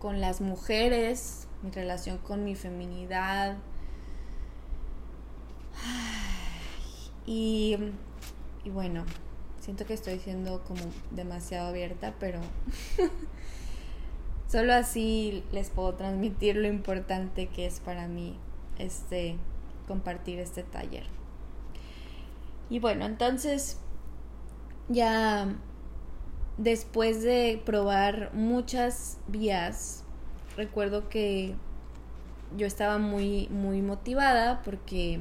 con 0.00 0.20
las 0.20 0.40
mujeres, 0.40 1.46
mi 1.62 1.70
relación 1.70 2.18
con 2.18 2.44
mi 2.44 2.56
feminidad. 2.56 3.56
Y, 7.26 7.76
y 8.64 8.70
bueno, 8.70 9.04
Siento 9.60 9.84
que 9.84 9.92
estoy 9.92 10.18
siendo 10.18 10.62
como 10.64 10.80
demasiado 11.10 11.68
abierta, 11.68 12.14
pero 12.18 12.40
solo 14.48 14.72
así 14.72 15.44
les 15.52 15.68
puedo 15.68 15.94
transmitir 15.94 16.56
lo 16.56 16.66
importante 16.66 17.46
que 17.48 17.66
es 17.66 17.78
para 17.78 18.08
mí 18.08 18.38
este 18.78 19.36
compartir 19.86 20.38
este 20.38 20.62
taller. 20.62 21.04
Y 22.70 22.78
bueno, 22.78 23.04
entonces 23.04 23.78
ya 24.88 25.54
después 26.60 27.22
de 27.22 27.60
probar 27.64 28.32
muchas 28.34 29.18
vías, 29.28 30.04
recuerdo 30.58 31.08
que 31.08 31.54
yo 32.56 32.66
estaba 32.66 32.98
muy 32.98 33.48
muy 33.48 33.80
motivada 33.80 34.60
porque 34.62 35.20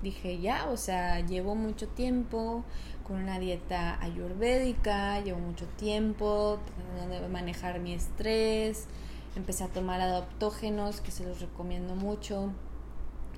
dije, 0.00 0.38
ya, 0.38 0.68
o 0.68 0.76
sea, 0.76 1.20
llevo 1.20 1.56
mucho 1.56 1.88
tiempo 1.88 2.64
con 3.04 3.16
una 3.16 3.40
dieta 3.40 4.00
ayurvédica, 4.00 5.20
llevo 5.20 5.40
mucho 5.40 5.66
tiempo 5.76 6.60
tratando 6.76 7.20
de 7.20 7.28
manejar 7.28 7.80
mi 7.80 7.92
estrés, 7.92 8.86
empecé 9.34 9.64
a 9.64 9.68
tomar 9.68 10.00
adaptógenos 10.00 11.00
que 11.00 11.10
se 11.10 11.24
los 11.24 11.40
recomiendo 11.40 11.96
mucho. 11.96 12.52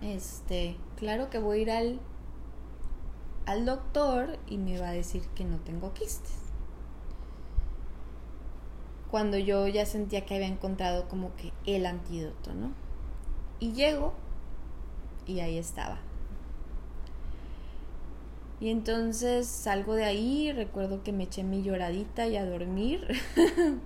Este, 0.03 0.77
claro 0.97 1.31
que 1.31 1.39
voy 1.39 1.61
a 1.61 1.63
ir 1.63 1.71
al 1.71 2.01
al 3.47 3.65
doctor 3.65 4.39
y 4.47 4.59
me 4.59 4.79
va 4.79 4.91
a 4.91 4.93
decir 4.93 5.23
que 5.35 5.45
no 5.45 5.57
tengo 5.61 5.95
quistes. 5.95 6.42
Cuando 9.13 9.39
yo 9.39 9.69
ya 9.69 9.87
sentía 9.87 10.27
que 10.27 10.35
había 10.35 10.49
encontrado 10.49 11.09
como 11.09 11.37
que 11.37 11.53
el 11.67 11.87
antídoto, 11.87 12.53
¿no? 12.53 12.73
Y 13.61 13.73
llego 13.75 14.13
y 15.25 15.39
ahí 15.39 15.57
estaba 15.57 16.01
y 18.63 18.71
entonces 18.71 19.49
salgo 19.49 19.95
de 19.97 20.05
ahí, 20.05 20.53
recuerdo 20.53 21.03
que 21.03 21.11
me 21.11 21.25
eché 21.25 21.43
mi 21.43 21.65
lloradita 21.65 22.29
y 22.29 22.37
a 22.37 22.47
dormir. 22.47 23.09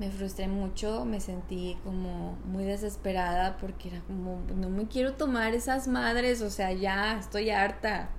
me 0.00 0.10
frustré 0.10 0.48
mucho, 0.48 1.04
me 1.04 1.20
sentí 1.20 1.76
como 1.84 2.36
muy 2.44 2.64
desesperada 2.64 3.56
porque 3.58 3.90
era 3.90 4.00
como, 4.00 4.40
no 4.56 4.68
me 4.68 4.88
quiero 4.88 5.14
tomar 5.14 5.54
esas 5.54 5.86
madres, 5.86 6.42
o 6.42 6.50
sea, 6.50 6.72
ya 6.72 7.16
estoy 7.20 7.50
harta. 7.50 8.10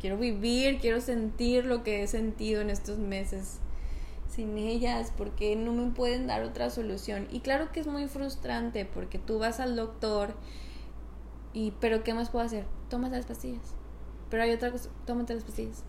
Quiero 0.00 0.18
vivir, 0.18 0.80
quiero 0.80 1.00
sentir 1.00 1.64
lo 1.64 1.84
que 1.84 2.02
he 2.02 2.08
sentido 2.08 2.60
en 2.60 2.70
estos 2.70 2.98
meses 2.98 3.60
sin 4.28 4.58
ellas, 4.58 5.12
porque 5.16 5.56
no 5.56 5.72
me 5.72 5.90
pueden 5.92 6.26
dar 6.26 6.42
otra 6.42 6.70
solución. 6.70 7.28
Y 7.30 7.40
claro 7.40 7.72
que 7.72 7.80
es 7.80 7.86
muy 7.86 8.08
frustrante 8.08 8.84
porque 8.84 9.18
tú 9.18 9.38
vas 9.38 9.60
al 9.60 9.76
doctor 9.76 10.34
y, 11.52 11.72
pero 11.80 12.02
¿qué 12.02 12.14
más 12.14 12.30
puedo 12.30 12.44
hacer? 12.44 12.66
Tomas 12.88 13.12
las 13.12 13.26
pastillas 13.26 13.74
pero 14.34 14.42
hay 14.42 14.52
otra 14.52 14.72
cosa, 14.72 14.90
tómate 15.06 15.32
las 15.32 15.44
pastillas. 15.44 15.84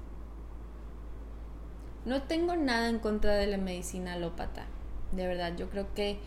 No 2.06 2.22
tengo 2.22 2.56
nada 2.56 2.90
en 2.90 3.00
contra 3.00 3.34
de 3.34 3.48
la 3.48 3.58
medicina 3.58 4.14
alópata. 4.14 4.68
De 5.14 5.26
verdad, 5.26 5.56
yo 5.58 5.68
creo 5.72 5.92
que 5.96 6.20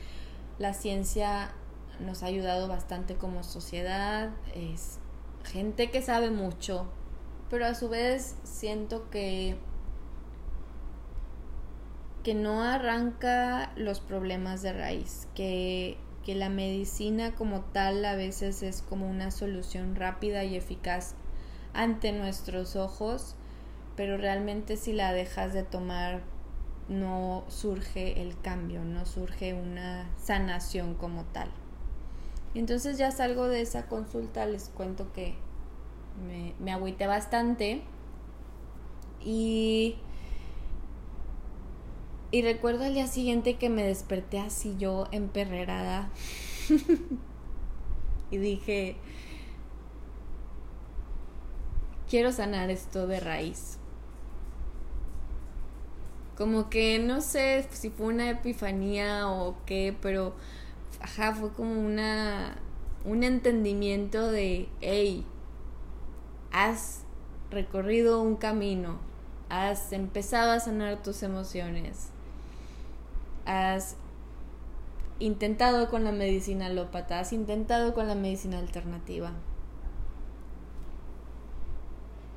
la 0.58 0.74
ciencia 0.74 1.52
nos 2.00 2.24
ha 2.24 2.26
ayudado 2.26 2.66
bastante 2.66 3.14
como 3.14 3.44
sociedad. 3.44 4.30
Es 4.52 4.98
gente 5.44 5.92
que 5.92 6.02
sabe 6.02 6.30
mucho, 6.30 6.86
pero 7.50 7.66
a 7.66 7.76
su 7.76 7.88
vez 7.88 8.34
siento 8.42 9.08
que 9.10 9.56
que 12.28 12.34
no 12.34 12.62
arranca 12.62 13.72
los 13.74 14.00
problemas 14.00 14.60
de 14.60 14.74
raíz, 14.74 15.26
que, 15.34 15.96
que 16.26 16.34
la 16.34 16.50
medicina 16.50 17.34
como 17.34 17.62
tal 17.62 18.04
a 18.04 18.16
veces 18.16 18.62
es 18.62 18.82
como 18.82 19.08
una 19.08 19.30
solución 19.30 19.96
rápida 19.96 20.44
y 20.44 20.54
eficaz 20.54 21.14
ante 21.72 22.12
nuestros 22.12 22.76
ojos, 22.76 23.34
pero 23.96 24.18
realmente 24.18 24.76
si 24.76 24.92
la 24.92 25.14
dejas 25.14 25.54
de 25.54 25.62
tomar 25.62 26.20
no 26.90 27.44
surge 27.48 28.20
el 28.20 28.38
cambio, 28.38 28.84
no 28.84 29.06
surge 29.06 29.54
una 29.54 30.06
sanación 30.18 30.96
como 30.96 31.24
tal. 31.24 31.48
Entonces 32.54 32.98
ya 32.98 33.10
salgo 33.10 33.48
de 33.48 33.62
esa 33.62 33.86
consulta, 33.86 34.44
les 34.44 34.68
cuento 34.68 35.14
que 35.14 35.34
me, 36.26 36.52
me 36.58 36.72
agüité 36.72 37.06
bastante 37.06 37.80
y, 39.24 39.96
y 42.30 42.42
recuerdo 42.42 42.84
al 42.84 42.94
día 42.94 43.06
siguiente 43.06 43.56
que 43.56 43.70
me 43.70 43.82
desperté 43.82 44.38
así 44.38 44.76
yo 44.78 45.06
emperrerada 45.12 46.10
y 48.30 48.36
dije, 48.36 48.96
quiero 52.08 52.32
sanar 52.32 52.70
esto 52.70 53.06
de 53.06 53.20
raíz. 53.20 53.78
Como 56.36 56.70
que 56.70 56.98
no 56.98 57.20
sé 57.20 57.66
si 57.70 57.90
fue 57.90 58.06
una 58.06 58.30
epifanía 58.30 59.28
o 59.28 59.56
qué, 59.66 59.96
pero 60.00 60.34
ajá, 61.00 61.34
fue 61.34 61.52
como 61.52 61.80
una 61.80 62.56
un 63.04 63.22
entendimiento 63.22 64.30
de, 64.30 64.68
hey, 64.80 65.24
has 66.52 67.02
recorrido 67.50 68.20
un 68.20 68.36
camino, 68.36 68.98
has 69.48 69.92
empezado 69.92 70.52
a 70.52 70.60
sanar 70.60 71.02
tus 71.02 71.22
emociones, 71.22 72.10
has 73.48 73.96
intentado 75.18 75.88
con 75.88 76.04
la 76.04 76.12
medicina 76.12 76.66
alópata, 76.66 77.18
has 77.18 77.32
intentado 77.32 77.94
con 77.94 78.06
la 78.06 78.14
medicina 78.14 78.58
alternativa. 78.58 79.32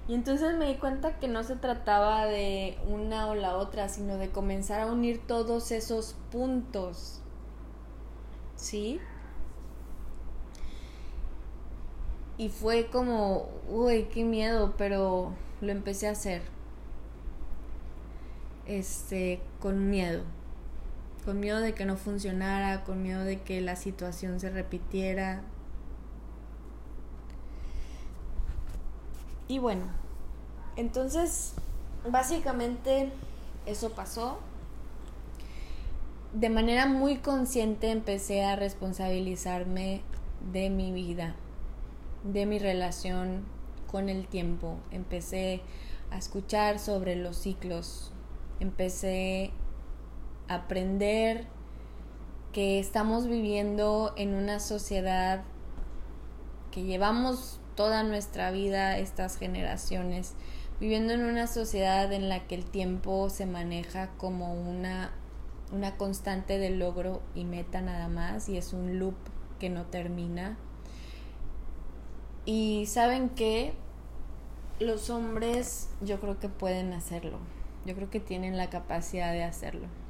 Y 0.07 0.15
entonces 0.15 0.57
me 0.57 0.67
di 0.67 0.75
cuenta 0.75 1.19
que 1.19 1.27
no 1.27 1.43
se 1.43 1.55
trataba 1.55 2.25
de 2.25 2.77
una 2.87 3.27
o 3.27 3.35
la 3.35 3.55
otra, 3.55 3.87
sino 3.87 4.17
de 4.17 4.29
comenzar 4.29 4.79
a 4.79 4.87
unir 4.87 5.21
todos 5.27 5.71
esos 5.71 6.15
puntos. 6.31 7.21
¿Sí? 8.55 8.99
Y 12.37 12.49
fue 12.49 12.87
como, 12.87 13.49
uy, 13.69 14.05
qué 14.05 14.23
miedo, 14.23 14.73
pero 14.77 15.33
lo 15.61 15.71
empecé 15.71 16.07
a 16.07 16.11
hacer. 16.11 16.41
Este, 18.65 19.39
con 19.59 19.89
miedo. 19.89 20.23
Con 21.25 21.39
miedo 21.39 21.59
de 21.59 21.73
que 21.73 21.85
no 21.85 21.97
funcionara, 21.97 22.83
con 22.83 23.03
miedo 23.03 23.23
de 23.23 23.41
que 23.41 23.61
la 23.61 23.75
situación 23.75 24.39
se 24.39 24.49
repitiera, 24.49 25.43
Y 29.51 29.59
bueno, 29.59 29.83
entonces, 30.77 31.55
básicamente 32.09 33.11
eso 33.65 33.89
pasó. 33.89 34.39
De 36.31 36.49
manera 36.49 36.85
muy 36.85 37.17
consciente 37.17 37.91
empecé 37.91 38.45
a 38.45 38.55
responsabilizarme 38.55 40.03
de 40.53 40.69
mi 40.69 40.93
vida, 40.93 41.35
de 42.23 42.45
mi 42.45 42.59
relación 42.59 43.43
con 43.87 44.07
el 44.07 44.25
tiempo. 44.25 44.77
Empecé 44.89 45.59
a 46.11 46.17
escuchar 46.17 46.79
sobre 46.79 47.17
los 47.17 47.35
ciclos. 47.35 48.13
Empecé 48.61 49.51
aprender 50.55 51.47
que 52.51 52.79
estamos 52.79 53.27
viviendo 53.27 54.13
en 54.17 54.33
una 54.33 54.59
sociedad 54.59 55.43
que 56.71 56.83
llevamos 56.83 57.59
toda 57.75 58.03
nuestra 58.03 58.51
vida, 58.51 58.97
estas 58.97 59.37
generaciones, 59.37 60.33
viviendo 60.79 61.13
en 61.13 61.23
una 61.23 61.47
sociedad 61.47 62.11
en 62.11 62.27
la 62.27 62.47
que 62.47 62.55
el 62.55 62.65
tiempo 62.65 63.29
se 63.29 63.45
maneja 63.45 64.09
como 64.17 64.53
una, 64.53 65.11
una 65.71 65.95
constante 65.97 66.57
de 66.57 66.71
logro 66.71 67.21
y 67.35 67.45
meta 67.45 67.81
nada 67.81 68.07
más 68.07 68.49
y 68.49 68.57
es 68.57 68.73
un 68.73 68.99
loop 68.99 69.15
que 69.59 69.69
no 69.69 69.85
termina. 69.85 70.57
Y 72.45 72.85
saben 72.87 73.29
que 73.29 73.73
los 74.79 75.09
hombres 75.09 75.89
yo 76.01 76.19
creo 76.19 76.39
que 76.39 76.49
pueden 76.49 76.91
hacerlo, 76.93 77.37
yo 77.85 77.95
creo 77.95 78.09
que 78.09 78.19
tienen 78.19 78.57
la 78.57 78.69
capacidad 78.69 79.31
de 79.31 79.43
hacerlo. 79.43 80.00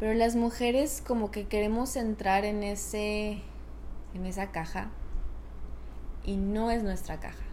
Pero 0.00 0.14
las 0.14 0.36
mujeres 0.36 1.02
como 1.06 1.30
que 1.30 1.48
queremos 1.48 1.96
entrar 1.96 2.44
en 2.44 2.62
ese 2.62 3.42
en 4.14 4.26
esa 4.26 4.50
caja 4.50 4.90
y 6.24 6.36
no 6.36 6.70
es 6.70 6.82
nuestra 6.82 7.20
caja. 7.20 7.44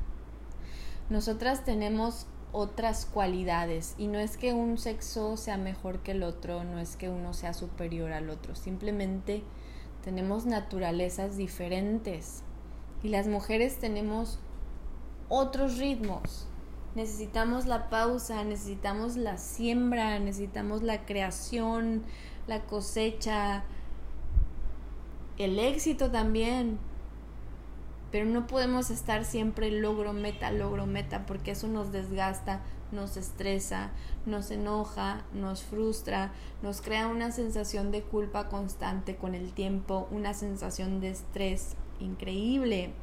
Nosotras 1.09 1.63
tenemos 1.65 2.27
otras 2.51 3.05
cualidades 3.05 3.95
y 3.97 4.07
no 4.07 4.17
es 4.19 4.37
que 4.37 4.53
un 4.53 4.77
sexo 4.77 5.37
sea 5.37 5.57
mejor 5.57 5.99
que 5.99 6.11
el 6.11 6.23
otro, 6.23 6.63
no 6.63 6.79
es 6.79 6.95
que 6.95 7.09
uno 7.09 7.33
sea 7.33 7.53
superior 7.53 8.13
al 8.13 8.29
otro, 8.29 8.55
simplemente 8.55 9.43
tenemos 10.03 10.45
naturalezas 10.45 11.35
diferentes 11.35 12.43
y 13.03 13.09
las 13.09 13.27
mujeres 13.27 13.77
tenemos 13.77 14.39
otros 15.29 15.77
ritmos. 15.77 16.47
Necesitamos 16.95 17.65
la 17.65 17.89
pausa, 17.89 18.45
necesitamos 18.45 19.17
la 19.17 19.37
siembra, 19.37 20.17
necesitamos 20.19 20.81
la 20.81 21.05
creación, 21.05 22.03
la 22.47 22.61
cosecha, 22.61 23.65
el 25.37 25.59
éxito 25.59 26.09
también. 26.09 26.79
Pero 28.11 28.25
no 28.27 28.47
podemos 28.47 28.91
estar 28.91 29.25
siempre 29.25 29.71
logro 29.71 30.13
meta, 30.13 30.51
logro 30.51 30.85
meta, 30.85 31.25
porque 31.25 31.51
eso 31.51 31.67
nos 31.67 31.91
desgasta, 31.91 32.61
nos 32.93 33.17
estresa, 33.17 33.91
nos 34.25 34.49
enoja, 34.49 35.25
nos 35.33 35.63
frustra, 35.63 36.31
nos 36.61 36.81
crea 36.81 37.07
una 37.07 37.33
sensación 37.33 37.91
de 37.91 38.03
culpa 38.03 38.47
constante 38.47 39.17
con 39.17 39.35
el 39.35 39.51
tiempo, 39.51 40.07
una 40.11 40.33
sensación 40.33 41.01
de 41.01 41.09
estrés 41.09 41.75
increíble. 41.99 42.93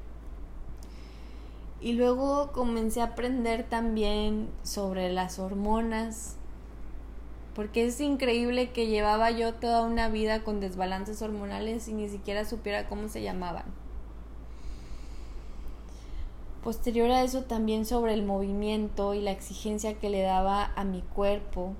Y 1.82 1.94
luego 1.94 2.52
comencé 2.52 3.00
a 3.00 3.06
aprender 3.06 3.64
también 3.68 4.48
sobre 4.62 5.12
las 5.12 5.40
hormonas, 5.40 6.36
porque 7.56 7.84
es 7.84 8.00
increíble 8.00 8.70
que 8.70 8.86
llevaba 8.86 9.32
yo 9.32 9.54
toda 9.54 9.82
una 9.82 10.08
vida 10.08 10.44
con 10.44 10.60
desbalances 10.60 11.20
hormonales 11.22 11.88
y 11.88 11.94
ni 11.94 12.08
siquiera 12.08 12.44
supiera 12.44 12.88
cómo 12.88 13.08
se 13.08 13.22
llamaban. 13.22 13.64
Posterior 16.62 17.10
a 17.10 17.24
eso 17.24 17.42
también 17.42 17.84
sobre 17.84 18.14
el 18.14 18.24
movimiento 18.24 19.14
y 19.14 19.20
la 19.20 19.32
exigencia 19.32 19.98
que 19.98 20.08
le 20.08 20.22
daba 20.22 20.72
a 20.76 20.84
mi 20.84 21.02
cuerpo, 21.02 21.74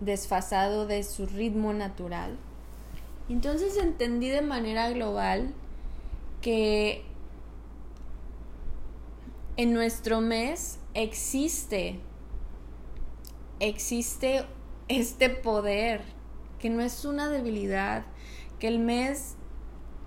desfasado 0.00 0.86
de 0.86 1.02
su 1.02 1.26
ritmo 1.26 1.74
natural. 1.74 2.38
Entonces 3.28 3.76
entendí 3.76 4.30
de 4.30 4.40
manera 4.40 4.88
global 4.88 5.52
que 6.42 7.02
en 9.56 9.72
nuestro 9.72 10.20
mes 10.20 10.78
existe 10.92 12.00
existe 13.62 14.44
este 14.88 15.30
poder, 15.30 16.02
que 16.58 16.68
no 16.68 16.82
es 16.82 17.04
una 17.04 17.28
debilidad, 17.28 18.04
que 18.58 18.66
el 18.66 18.80
mes, 18.80 19.36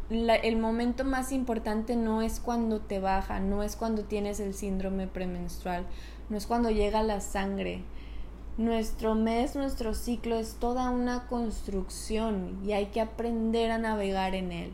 el 0.10 0.58
momento 0.58 1.06
más 1.06 1.32
importante 1.32 1.96
no 1.96 2.22
es 2.22 2.42
cuando 2.42 2.82
te 2.82 3.00
baja, 3.00 3.40
no 3.40 3.64
es 3.64 3.78
cuando 3.78 4.04
tienes 4.04 4.42
el 4.42 4.54
síndrome 4.54 5.08
premenstrual, 5.08 5.86
no 6.30 6.36
es 6.36 6.48
cuando 6.48 6.70
llega 6.70 7.02
la 7.02 7.22
sangre. 7.22 7.82
Nuestro 8.58 9.16
mes, 9.16 9.56
nuestro 9.56 9.94
ciclo 9.94 10.36
es 10.36 10.56
toda 10.56 10.90
una 10.90 11.28
construcción 11.28 12.60
y 12.66 12.74
hay 12.74 12.88
que 12.88 13.00
aprender 13.00 13.72
a 13.72 13.78
navegar 13.78 14.36
en 14.36 14.52
él. 14.52 14.74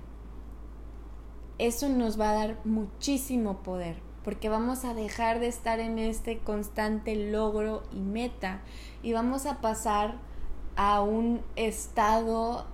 Eso 1.61 1.89
nos 1.89 2.19
va 2.19 2.31
a 2.31 2.33
dar 2.33 2.57
muchísimo 2.65 3.61
poder, 3.61 3.97
porque 4.23 4.49
vamos 4.49 4.83
a 4.83 4.95
dejar 4.95 5.39
de 5.39 5.47
estar 5.47 5.79
en 5.79 5.99
este 5.99 6.39
constante 6.39 7.15
logro 7.15 7.83
y 7.91 7.99
meta 7.99 8.61
y 9.03 9.13
vamos 9.13 9.45
a 9.45 9.61
pasar 9.61 10.15
a 10.75 11.01
un 11.01 11.43
estado 11.55 12.65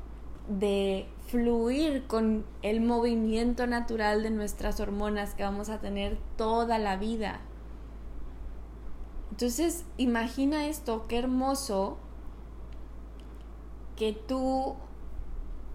de 0.47 1.05
fluir 1.27 2.07
con 2.07 2.45
el 2.61 2.79
movimiento 2.79 3.67
natural 3.67 4.23
de 4.23 4.29
nuestras 4.29 4.79
hormonas 4.79 5.33
que 5.33 5.43
vamos 5.43 5.67
a 5.67 5.79
tener 5.79 6.17
toda 6.37 6.77
la 6.77 6.95
vida. 6.95 7.41
Entonces, 9.31 9.83
imagina 9.97 10.67
esto, 10.67 11.07
qué 11.09 11.17
hermoso 11.17 11.97
que 13.97 14.13
tú 14.13 14.77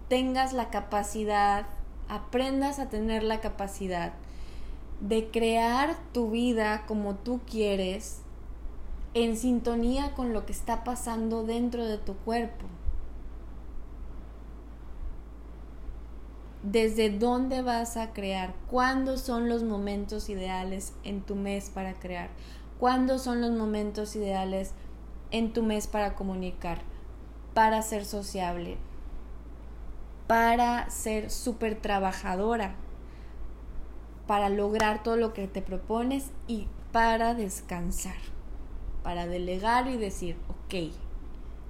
tengas 0.09 0.51
la 0.51 0.71
capacidad, 0.71 1.67
aprendas 2.09 2.79
a 2.79 2.89
tener 2.89 3.23
la 3.23 3.41
capacidad 3.41 4.13
de 4.99 5.29
crear 5.31 5.97
tu 6.13 6.31
vida 6.31 6.85
como 6.87 7.15
tú 7.15 7.41
quieres 7.49 8.21
en 9.13 9.37
sintonía 9.37 10.13
con 10.13 10.33
lo 10.33 10.45
que 10.45 10.53
está 10.53 10.83
pasando 10.83 11.43
dentro 11.43 11.85
de 11.85 11.97
tu 11.97 12.15
cuerpo. 12.15 12.65
¿Desde 16.63 17.09
dónde 17.09 17.61
vas 17.61 17.97
a 17.97 18.13
crear? 18.13 18.53
¿Cuándo 18.71 19.17
son 19.17 19.49
los 19.49 19.63
momentos 19.63 20.29
ideales 20.29 20.93
en 21.03 21.21
tu 21.21 21.35
mes 21.35 21.69
para 21.69 21.93
crear? 21.93 22.29
¿Cuándo 22.79 23.19
son 23.19 23.41
los 23.41 23.51
momentos 23.51 24.15
ideales 24.15 24.71
en 25.31 25.51
tu 25.51 25.61
mes 25.61 25.87
para 25.87 26.15
comunicar? 26.15 26.79
Para 27.53 27.81
ser 27.81 28.05
sociable, 28.05 28.77
para 30.33 30.89
ser 30.89 31.29
súper 31.29 31.79
trabajadora, 31.79 32.73
para 34.25 34.49
lograr 34.49 35.03
todo 35.03 35.15
lo 35.15 35.31
que 35.31 35.47
te 35.47 35.61
propones 35.61 36.31
y 36.47 36.67
para 36.91 37.35
descansar, 37.35 38.15
para 39.03 39.27
delegar 39.27 39.87
y 39.87 39.95
decir, 39.95 40.35
ok, 40.49 40.91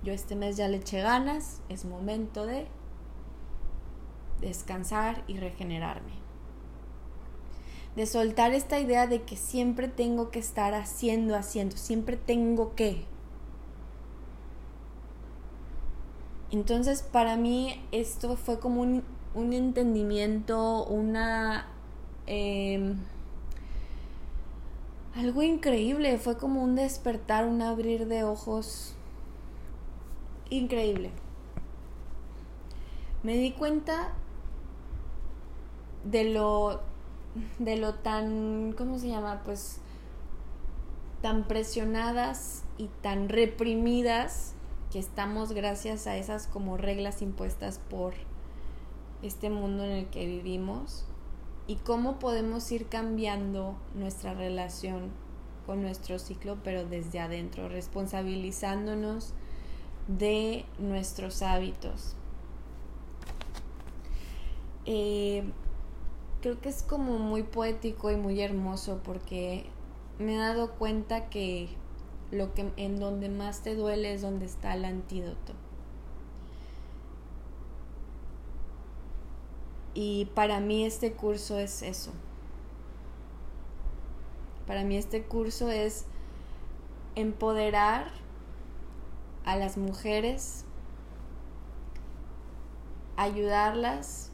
yo 0.03 0.13
este 0.13 0.37
mes 0.37 0.55
ya 0.55 0.69
le 0.69 0.77
eché 0.77 1.01
ganas, 1.01 1.59
es 1.67 1.83
momento 1.83 2.45
de 2.45 2.67
descansar 4.39 5.25
y 5.27 5.39
regenerarme. 5.39 6.13
De 7.97 8.05
soltar 8.05 8.53
esta 8.53 8.79
idea 8.79 9.07
de 9.07 9.23
que 9.23 9.35
siempre 9.35 9.89
tengo 9.89 10.31
que 10.31 10.39
estar 10.39 10.73
haciendo, 10.73 11.35
haciendo, 11.35 11.75
siempre 11.75 12.15
tengo 12.15 12.75
que. 12.75 13.03
Entonces 16.53 17.01
para 17.01 17.35
mí 17.35 17.83
esto 17.91 18.37
fue 18.37 18.59
como 18.59 18.81
un, 18.81 19.03
un 19.35 19.51
entendimiento, 19.51 20.85
una 20.85 21.67
Em, 22.25 22.99
algo 25.15 25.43
increíble, 25.43 26.17
fue 26.17 26.37
como 26.37 26.63
un 26.63 26.75
despertar, 26.75 27.45
un 27.45 27.61
abrir 27.61 28.07
de 28.07 28.23
ojos 28.23 28.95
increíble. 30.49 31.11
Me 33.23 33.35
di 33.37 33.51
cuenta 33.51 34.13
de 36.05 36.25
lo 36.25 36.81
de 37.57 37.77
lo 37.77 37.95
tan 37.95 38.73
¿cómo 38.77 38.99
se 38.99 39.07
llama? 39.07 39.41
pues 39.43 39.79
tan 41.21 41.45
presionadas 41.45 42.63
y 42.77 42.89
tan 43.01 43.27
reprimidas 43.29 44.53
que 44.93 44.99
estamos 44.99 45.53
gracias 45.53 46.05
a 46.05 46.17
esas 46.17 46.45
como 46.45 46.77
reglas 46.77 47.23
impuestas 47.23 47.79
por 47.89 48.13
este 49.23 49.49
mundo 49.49 49.83
en 49.83 49.89
el 49.89 50.05
que 50.11 50.27
vivimos 50.27 51.05
y 51.65 51.77
cómo 51.77 52.19
podemos 52.19 52.71
ir 52.71 52.85
cambiando 52.85 53.75
nuestra 53.95 54.35
relación 54.35 55.09
con 55.65 55.81
nuestro 55.81 56.19
ciclo, 56.19 56.59
pero 56.63 56.85
desde 56.85 57.19
adentro, 57.19 57.69
responsabilizándonos 57.69 59.33
de 60.07 60.63
nuestros 60.77 61.41
hábitos. 61.41 62.15
Eh, 64.85 65.43
creo 66.41 66.61
que 66.61 66.69
es 66.69 66.83
como 66.83 67.17
muy 67.17 67.41
poético 67.41 68.11
y 68.11 68.15
muy 68.15 68.39
hermoso 68.41 69.01
porque 69.03 69.65
me 70.19 70.35
he 70.35 70.37
dado 70.37 70.73
cuenta 70.73 71.31
que 71.31 71.81
lo 72.33 72.53
que 72.53 72.71
en 72.77 72.99
donde 72.99 73.29
más 73.29 73.61
te 73.61 73.75
duele 73.75 74.13
es 74.13 74.21
donde 74.21 74.45
está 74.45 74.73
el 74.73 74.85
antídoto. 74.85 75.53
Y 79.93 80.25
para 80.33 80.59
mí 80.59 80.85
este 80.85 81.13
curso 81.13 81.59
es 81.59 81.83
eso. 81.83 82.11
Para 84.65 84.83
mí 84.83 84.97
este 84.97 85.23
curso 85.23 85.69
es 85.69 86.05
empoderar 87.15 88.11
a 89.45 89.55
las 89.55 89.77
mujeres, 89.77 90.65
ayudarlas 93.17 94.31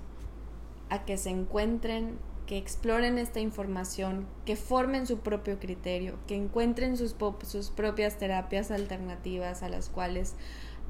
a 0.89 1.03
que 1.03 1.17
se 1.17 1.31
encuentren, 1.31 2.17
que 2.49 2.57
exploren 2.57 3.19
esta 3.19 3.39
información, 3.39 4.25
que 4.43 4.55
formen 4.55 5.05
su 5.05 5.19
propio 5.19 5.59
criterio, 5.59 6.17
que 6.25 6.35
encuentren 6.35 6.97
sus, 6.97 7.15
sus 7.43 7.69
propias 7.69 8.17
terapias 8.17 8.71
alternativas 8.71 9.61
a 9.61 9.69
las 9.69 9.87
cuales 9.89 10.33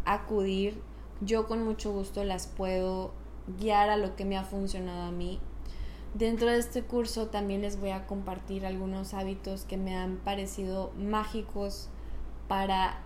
acudir. 0.05 0.81
Yo 1.19 1.47
con 1.47 1.65
mucho 1.65 1.91
gusto 1.91 2.23
las 2.23 2.47
puedo 2.47 3.11
guiar 3.59 3.89
a 3.89 3.97
lo 3.97 4.15
que 4.15 4.23
me 4.23 4.37
ha 4.37 4.45
funcionado 4.45 5.01
a 5.01 5.11
mí. 5.11 5.41
Dentro 6.13 6.47
de 6.47 6.59
este 6.59 6.83
curso 6.83 7.27
también 7.27 7.61
les 7.61 7.77
voy 7.77 7.89
a 7.89 8.07
compartir 8.07 8.65
algunos 8.65 9.13
hábitos 9.13 9.65
que 9.65 9.75
me 9.75 9.97
han 9.97 10.15
parecido 10.15 10.93
mágicos 10.97 11.89
para 12.47 13.01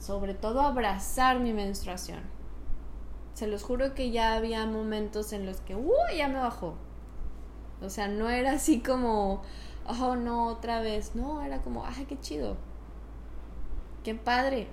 sobre 0.00 0.34
todo 0.34 0.62
abrazar 0.62 1.38
mi 1.38 1.52
menstruación. 1.52 2.22
Se 3.34 3.46
los 3.46 3.62
juro 3.62 3.94
que 3.94 4.10
ya 4.10 4.34
había 4.34 4.66
momentos 4.66 5.32
en 5.32 5.46
los 5.46 5.60
que, 5.60 5.76
¡uh! 5.76 5.92
ya 6.16 6.26
me 6.26 6.40
bajó. 6.40 6.74
O 7.82 7.90
sea, 7.90 8.08
no 8.08 8.28
era 8.28 8.52
así 8.52 8.80
como, 8.80 9.42
oh 9.86 10.16
no, 10.16 10.48
otra 10.48 10.80
vez. 10.80 11.14
No, 11.14 11.42
era 11.42 11.62
como, 11.62 11.84
ay, 11.86 12.06
qué 12.08 12.18
chido. 12.20 12.56
Qué 14.04 14.14
padre. 14.14 14.68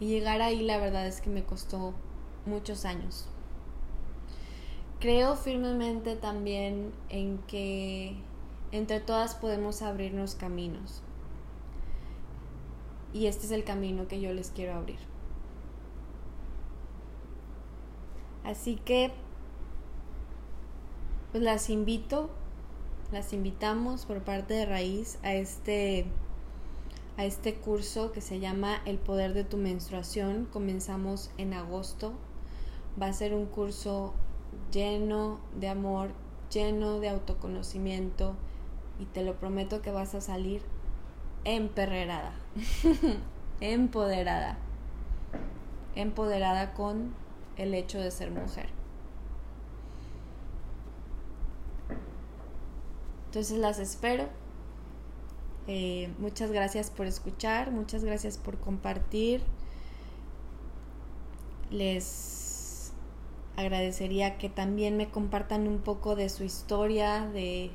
Y 0.00 0.06
llegar 0.06 0.42
ahí, 0.42 0.62
la 0.62 0.78
verdad 0.78 1.06
es 1.06 1.20
que 1.20 1.30
me 1.30 1.44
costó 1.44 1.94
muchos 2.46 2.84
años. 2.84 3.28
Creo 5.00 5.36
firmemente 5.36 6.16
también 6.16 6.92
en 7.08 7.38
que 7.46 8.16
entre 8.72 9.00
todas 9.00 9.34
podemos 9.34 9.82
abrirnos 9.82 10.34
caminos. 10.34 11.02
Y 13.12 13.26
este 13.26 13.46
es 13.46 13.52
el 13.52 13.62
camino 13.64 14.08
que 14.08 14.20
yo 14.20 14.32
les 14.32 14.50
quiero 14.50 14.74
abrir. 14.74 14.98
Así 18.44 18.76
que, 18.76 19.12
pues 21.34 21.42
las 21.42 21.68
invito, 21.68 22.30
las 23.10 23.32
invitamos 23.32 24.06
por 24.06 24.22
parte 24.22 24.54
de 24.54 24.66
Raíz 24.66 25.18
a 25.24 25.34
este, 25.34 26.06
a 27.16 27.24
este 27.24 27.56
curso 27.56 28.12
que 28.12 28.20
se 28.20 28.38
llama 28.38 28.80
El 28.84 28.98
Poder 28.98 29.34
de 29.34 29.42
tu 29.42 29.56
Menstruación. 29.56 30.44
Comenzamos 30.52 31.32
en 31.36 31.52
agosto. 31.52 32.12
Va 33.02 33.06
a 33.08 33.12
ser 33.12 33.34
un 33.34 33.46
curso 33.46 34.14
lleno 34.70 35.40
de 35.58 35.70
amor, 35.70 36.10
lleno 36.52 37.00
de 37.00 37.08
autoconocimiento 37.08 38.36
y 39.00 39.06
te 39.06 39.24
lo 39.24 39.34
prometo 39.34 39.82
que 39.82 39.90
vas 39.90 40.14
a 40.14 40.20
salir 40.20 40.62
emperrerada, 41.42 42.32
empoderada, 43.60 44.56
empoderada 45.96 46.74
con 46.74 47.12
el 47.56 47.74
hecho 47.74 47.98
de 47.98 48.12
ser 48.12 48.30
mujer. 48.30 48.83
Entonces 53.34 53.58
las 53.58 53.80
espero. 53.80 54.28
Eh, 55.66 56.08
muchas 56.20 56.52
gracias 56.52 56.90
por 56.90 57.06
escuchar, 57.06 57.72
muchas 57.72 58.04
gracias 58.04 58.38
por 58.38 58.58
compartir. 58.58 59.42
Les 61.68 62.92
agradecería 63.56 64.38
que 64.38 64.48
también 64.48 64.96
me 64.96 65.10
compartan 65.10 65.66
un 65.66 65.80
poco 65.80 66.14
de 66.14 66.28
su 66.28 66.44
historia, 66.44 67.26
de 67.26 67.72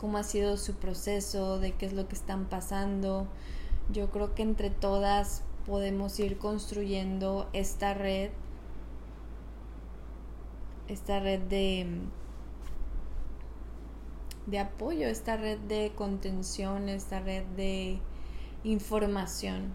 cómo 0.00 0.18
ha 0.18 0.24
sido 0.24 0.56
su 0.56 0.74
proceso, 0.74 1.60
de 1.60 1.70
qué 1.74 1.86
es 1.86 1.92
lo 1.92 2.08
que 2.08 2.16
están 2.16 2.46
pasando. 2.46 3.28
Yo 3.92 4.10
creo 4.10 4.34
que 4.34 4.42
entre 4.42 4.68
todas 4.68 5.44
podemos 5.64 6.18
ir 6.18 6.38
construyendo 6.38 7.48
esta 7.52 7.94
red, 7.94 8.32
esta 10.88 11.20
red 11.20 11.42
de, 11.42 11.86
de 14.48 14.58
apoyo, 14.58 15.06
esta 15.08 15.36
red 15.36 15.58
de 15.60 15.92
contención, 15.94 16.88
esta 16.88 17.20
red 17.20 17.44
de 17.56 18.00
información. 18.64 19.72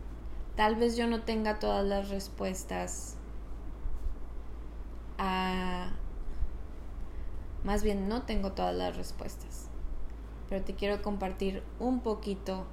Tal 0.55 0.75
vez 0.75 0.95
yo 0.97 1.07
no 1.07 1.23
tenga 1.23 1.59
todas 1.59 1.85
las 1.85 2.09
respuestas 2.09 3.15
a... 5.17 5.91
Más 7.63 7.81
bien, 7.81 8.09
no 8.09 8.23
tengo 8.23 8.51
todas 8.51 8.75
las 8.75 8.95
respuestas 8.97 9.69
pero 10.53 10.63
te 10.63 10.75
quiero 10.75 11.01
compartir 11.01 11.63
un 11.79 12.01
poquito, 12.01 12.65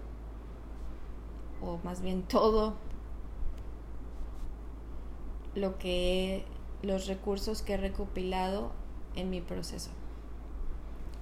o 1.62 1.78
más 1.82 2.02
bien 2.02 2.22
todo, 2.28 2.74
lo 5.54 5.78
que 5.78 6.44
los 6.82 7.06
recursos 7.06 7.62
que 7.62 7.72
he 7.72 7.76
recopilado 7.78 8.72
en 9.16 9.30
mi 9.30 9.40
proceso. 9.40 9.90